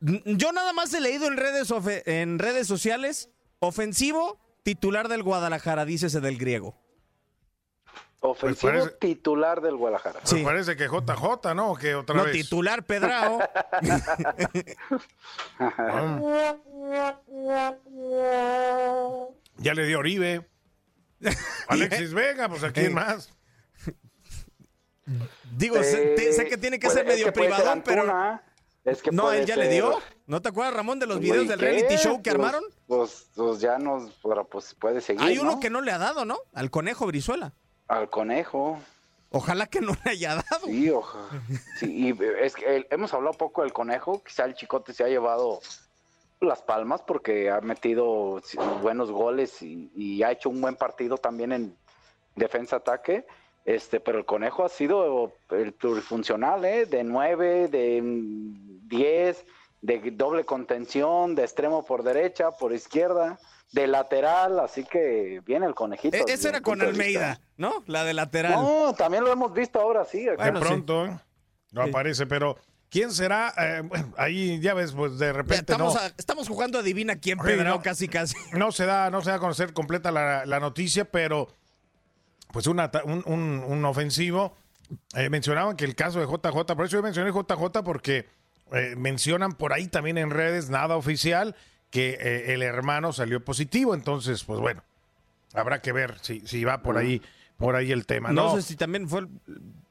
Yo 0.00 0.52
nada 0.52 0.72
más 0.72 0.92
he 0.92 1.00
leído 1.00 1.26
en 1.26 1.36
redes, 1.36 1.72
en 2.06 2.38
redes 2.38 2.66
sociales, 2.66 3.30
ofensivo, 3.60 4.38
titular 4.62 5.08
del 5.08 5.22
Guadalajara, 5.22 5.84
dícese 5.84 6.20
del 6.20 6.38
griego. 6.38 6.76
Ofensivo 8.20 8.72
Pues 8.72 8.82
parece- 8.84 8.98
titular 9.00 9.60
del 9.60 9.76
Guadalajara. 9.76 10.20
Pues 10.28 10.42
parece 10.42 10.76
que 10.76 10.88
JJ, 10.88 11.54
¿no? 11.54 11.72
¿O 11.72 11.76
que 11.76 11.94
otra 11.94 12.16
No, 12.16 12.24
vez? 12.24 12.32
titular 12.32 12.82
Pedrao. 12.84 13.38
Ya 19.58 19.74
le 19.74 19.86
dio 19.86 19.98
Oribe. 19.98 20.46
Alexis 21.68 22.12
Vega, 22.14 22.48
pues 22.48 22.62
a 22.64 22.72
quién 22.72 22.94
más. 22.94 23.30
Digo, 25.56 25.82
sé, 25.82 26.14
te- 26.16 26.32
sé 26.32 26.46
que 26.46 26.56
tiene 26.56 26.78
que 26.78 26.86
puede- 26.86 26.98
ser 27.00 27.06
es 27.08 27.12
medio 27.14 27.32
que 27.32 27.40
ser 27.40 27.50
pero... 27.84 28.02
Antuna, 28.02 28.42
es 28.84 29.02
que 29.02 29.10
No, 29.10 29.32
él 29.32 29.46
ya 29.46 29.56
le 29.56 29.68
dio. 29.68 30.00
¿No 30.26 30.40
te 30.42 30.48
acuerdas, 30.48 30.74
Ramón, 30.74 30.98
de 30.98 31.06
los 31.06 31.16
Pues, 31.18 31.24
videos 31.30 31.44
¿y 31.44 31.48
del 31.48 31.58
qué? 31.58 31.64
reality 31.66 31.96
show 31.96 32.16
que 32.22 32.30
Pues- 32.30 32.34
armaron? 32.34 32.64
Pues, 32.86 33.26
pues 33.34 33.60
ya 33.60 33.78
nos, 33.78 34.12
pues 34.50 34.74
puede 34.74 35.00
seguir, 35.00 35.22
Hay 35.22 35.38
uno 35.38 35.52
¿no? 35.52 35.60
que 35.60 35.70
no 35.70 35.80
le 35.80 35.92
ha 35.92 35.98
dado, 35.98 36.24
¿no? 36.24 36.38
Al 36.52 36.70
conejo 36.70 37.06
Brizuela. 37.06 37.52
Al 37.88 38.08
conejo. 38.10 38.80
Ojalá 39.30 39.66
que 39.66 39.80
no 39.80 39.94
le 40.04 40.10
haya 40.12 40.36
dado. 40.36 40.66
Sí, 40.66 40.88
oja. 40.90 41.18
Sí, 41.78 42.08
y 42.08 42.18
es 42.40 42.54
que 42.54 42.76
el- 42.76 42.86
hemos 42.90 43.12
hablado 43.12 43.36
poco 43.36 43.62
del 43.62 43.72
conejo. 43.72 44.22
Quizá 44.22 44.44
el 44.44 44.54
chicote 44.54 44.92
se 44.94 45.02
ha 45.04 45.08
llevado 45.08 45.60
las 46.40 46.62
palmas 46.62 47.02
porque 47.02 47.50
ha 47.50 47.60
metido 47.60 48.40
buenos 48.82 49.10
goles 49.10 49.62
y, 49.62 49.90
y 49.94 50.22
ha 50.22 50.30
hecho 50.32 50.50
un 50.50 50.60
buen 50.60 50.76
partido 50.76 51.16
también 51.18 51.52
en 51.52 51.76
defensa-ataque. 52.36 53.26
Este, 53.64 53.98
pero 53.98 54.18
el 54.18 54.26
conejo 54.26 54.62
ha 54.64 54.68
sido 54.68 55.32
el 55.50 55.72
plurifuncional, 55.72 56.64
¿eh? 56.66 56.84
De 56.84 57.02
9, 57.02 57.68
de 57.68 58.02
10, 58.02 59.46
de 59.80 60.10
doble 60.12 60.44
contención, 60.44 61.34
de 61.34 61.42
extremo 61.44 61.82
por 61.84 62.02
derecha, 62.02 62.50
por 62.50 62.74
izquierda, 62.74 63.38
de 63.72 63.86
lateral, 63.86 64.60
así 64.60 64.84
que 64.84 65.40
viene 65.46 65.64
el 65.64 65.74
conejito. 65.74 66.14
E- 66.16 66.24
esa 66.28 66.50
era 66.50 66.60
con 66.60 66.78
de. 66.78 66.86
Almeida, 66.88 67.40
¿no? 67.56 67.82
La 67.86 68.04
de 68.04 68.12
lateral. 68.12 68.52
No, 68.60 68.92
también 68.92 69.24
lo 69.24 69.32
hemos 69.32 69.52
visto 69.54 69.80
ahora, 69.80 70.04
sí. 70.04 70.24
De 70.24 70.36
Bueno, 70.36 70.60
sí. 70.60 70.66
pronto, 70.66 71.06
¿eh? 71.06 71.18
No 71.72 71.82
aparece, 71.82 72.26
pero 72.26 72.56
¿quién 72.94 73.10
será? 73.10 73.52
Eh, 73.58 73.80
bueno, 73.82 74.14
ahí 74.16 74.60
ya 74.60 74.72
ves, 74.72 74.92
pues 74.92 75.18
de 75.18 75.32
repente 75.32 75.72
estamos, 75.72 75.94
no. 75.94 76.00
a- 76.00 76.12
estamos 76.16 76.46
jugando 76.46 76.78
adivina 76.78 77.16
quién, 77.16 77.38
Sí, 77.40 77.44
Pedrao, 77.44 77.76
no. 77.78 77.82
casi, 77.82 78.06
casi. 78.06 78.36
No 78.56 78.70
se 78.70 78.86
da, 78.86 79.10
no 79.10 79.20
se 79.20 79.30
da 79.30 79.36
a 79.36 79.38
conocer 79.40 79.72
completa 79.72 80.12
la, 80.12 80.46
la 80.46 80.60
noticia, 80.60 81.04
pero 81.10 81.48
pues 82.52 82.68
una 82.68 82.88
un, 83.04 83.24
un- 83.26 83.64
un 83.66 83.84
ofensivo. 83.84 84.56
Eh, 85.16 85.28
mencionaban 85.28 85.76
que 85.76 85.84
el 85.84 85.96
caso 85.96 86.20
de 86.20 86.26
JJ, 86.26 86.76
por 86.76 86.86
eso 86.86 86.96
yo 86.98 87.02
mencioné 87.02 87.32
JJ 87.32 87.82
porque 87.82 88.28
eh, 88.72 88.94
mencionan 88.96 89.52
por 89.54 89.72
ahí 89.72 89.88
también 89.88 90.16
en 90.18 90.30
redes, 90.30 90.70
nada 90.70 90.96
oficial, 90.96 91.56
que 91.90 92.44
el 92.54 92.62
hermano 92.62 93.12
salió 93.12 93.44
positivo. 93.44 93.94
Entonces, 93.94 94.44
pues 94.44 94.60
bueno, 94.60 94.84
habrá 95.52 95.80
que 95.82 95.90
ver 95.92 96.16
si, 96.22 96.40
si 96.46 96.62
va 96.64 96.80
por 96.82 96.96
ahí, 96.96 97.20
por 97.56 97.74
ahí 97.74 97.90
el 97.92 98.06
tema. 98.06 98.30
No, 98.30 98.50
No, 98.50 98.56
sé 98.56 98.62
si 98.62 98.76
también 98.76 99.08
fue. 99.08 99.20
el- 99.20 99.28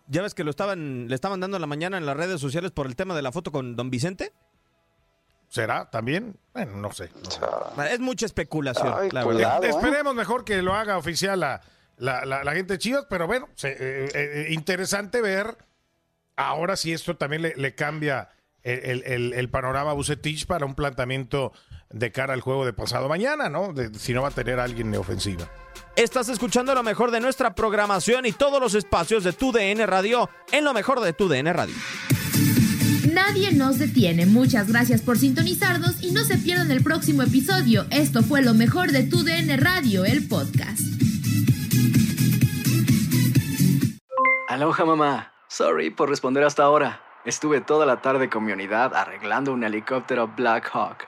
Ya 0.07 0.21
ves 0.21 0.33
que 0.33 0.43
lo 0.43 0.49
estaban, 0.49 1.07
le 1.07 1.15
estaban 1.15 1.39
dando 1.39 1.57
en 1.57 1.61
la 1.61 1.67
mañana 1.67 1.97
en 1.97 2.05
las 2.05 2.17
redes 2.17 2.41
sociales 2.41 2.71
por 2.71 2.87
el 2.87 2.95
tema 2.95 3.15
de 3.15 3.21
la 3.21 3.31
foto 3.31 3.51
con 3.51 3.75
Don 3.75 3.89
Vicente. 3.89 4.33
¿Será 5.47 5.89
también? 5.89 6.35
Bueno, 6.53 6.77
no 6.77 6.91
sé. 6.91 7.09
Es 7.89 7.99
mucha 7.99 8.25
especulación, 8.25 8.91
Ay, 8.97 9.09
la 9.11 9.23
cuidado. 9.23 9.61
verdad. 9.61 9.63
¿eh? 9.63 9.69
Esperemos 9.69 10.15
mejor 10.15 10.43
que 10.45 10.61
lo 10.63 10.73
haga 10.73 10.97
oficial 10.97 11.39
la, 11.39 11.61
la, 11.97 12.25
la- 12.25 12.43
la 12.43 12.53
gente 12.53 12.73
de 12.73 12.79
Chivas, 12.79 13.05
pero 13.09 13.27
bueno, 13.27 13.47
se- 13.55 13.71
eh, 13.71 14.09
eh, 14.15 14.47
interesante 14.49 15.21
ver 15.21 15.57
ahora 16.35 16.75
si 16.75 16.91
esto 16.91 17.15
también 17.17 17.43
le, 17.43 17.53
le 17.55 17.75
cambia 17.75 18.29
el, 18.63 18.79
el- 18.79 19.03
el- 19.05 19.33
el 19.33 19.49
panorama 19.49 19.91
a 19.91 19.93
Bucetich 19.93 20.47
para 20.47 20.65
un 20.65 20.73
planteamiento 20.73 21.53
de 21.93 22.11
cara 22.11 22.33
al 22.33 22.41
juego 22.41 22.65
de 22.65 22.73
pasado 22.73 23.07
mañana, 23.07 23.47
¿no? 23.49 23.71
De- 23.71 23.93
si 23.97 24.13
no 24.13 24.21
va 24.23 24.27
a 24.27 24.31
tener 24.31 24.59
a 24.59 24.63
alguien 24.65 24.91
de 24.91 24.97
ofensiva. 24.97 25.49
Estás 25.95 26.27
escuchando 26.29 26.73
lo 26.75 26.83
mejor 26.83 27.11
de 27.11 27.19
nuestra 27.19 27.53
programación 27.55 28.25
y 28.25 28.31
todos 28.31 28.59
los 28.59 28.73
espacios 28.75 29.23
de 29.23 29.31
tu 29.31 29.51
DN 29.51 29.85
Radio 29.85 30.29
en 30.51 30.65
lo 30.65 30.73
mejor 30.73 30.99
de 30.99 31.13
tu 31.13 31.29
DN 31.29 31.53
Radio. 31.53 31.75
Nadie 33.11 33.51
nos 33.53 33.77
detiene. 33.77 34.25
Muchas 34.25 34.67
gracias 34.69 35.01
por 35.01 35.19
sintonizarnos 35.19 36.01
y 36.01 36.11
no 36.11 36.23
se 36.23 36.37
pierdan 36.37 36.71
el 36.71 36.81
próximo 36.83 37.21
episodio. 37.21 37.85
Esto 37.91 38.23
fue 38.23 38.41
lo 38.41 38.55
mejor 38.55 38.91
de 38.91 39.03
tu 39.03 39.23
DN 39.23 39.55
Radio, 39.57 40.03
el 40.03 40.27
podcast. 40.27 40.81
Aloha 44.49 44.85
mamá. 44.85 45.31
Sorry 45.47 45.89
por 45.91 46.09
responder 46.09 46.43
hasta 46.43 46.63
ahora. 46.63 47.01
Estuve 47.25 47.61
toda 47.61 47.85
la 47.85 48.01
tarde 48.01 48.29
con 48.29 48.43
mi 48.43 48.51
unidad 48.51 48.95
arreglando 48.95 49.53
un 49.53 49.63
helicóptero 49.63 50.27
Black 50.35 50.69
Hawk. 50.73 51.07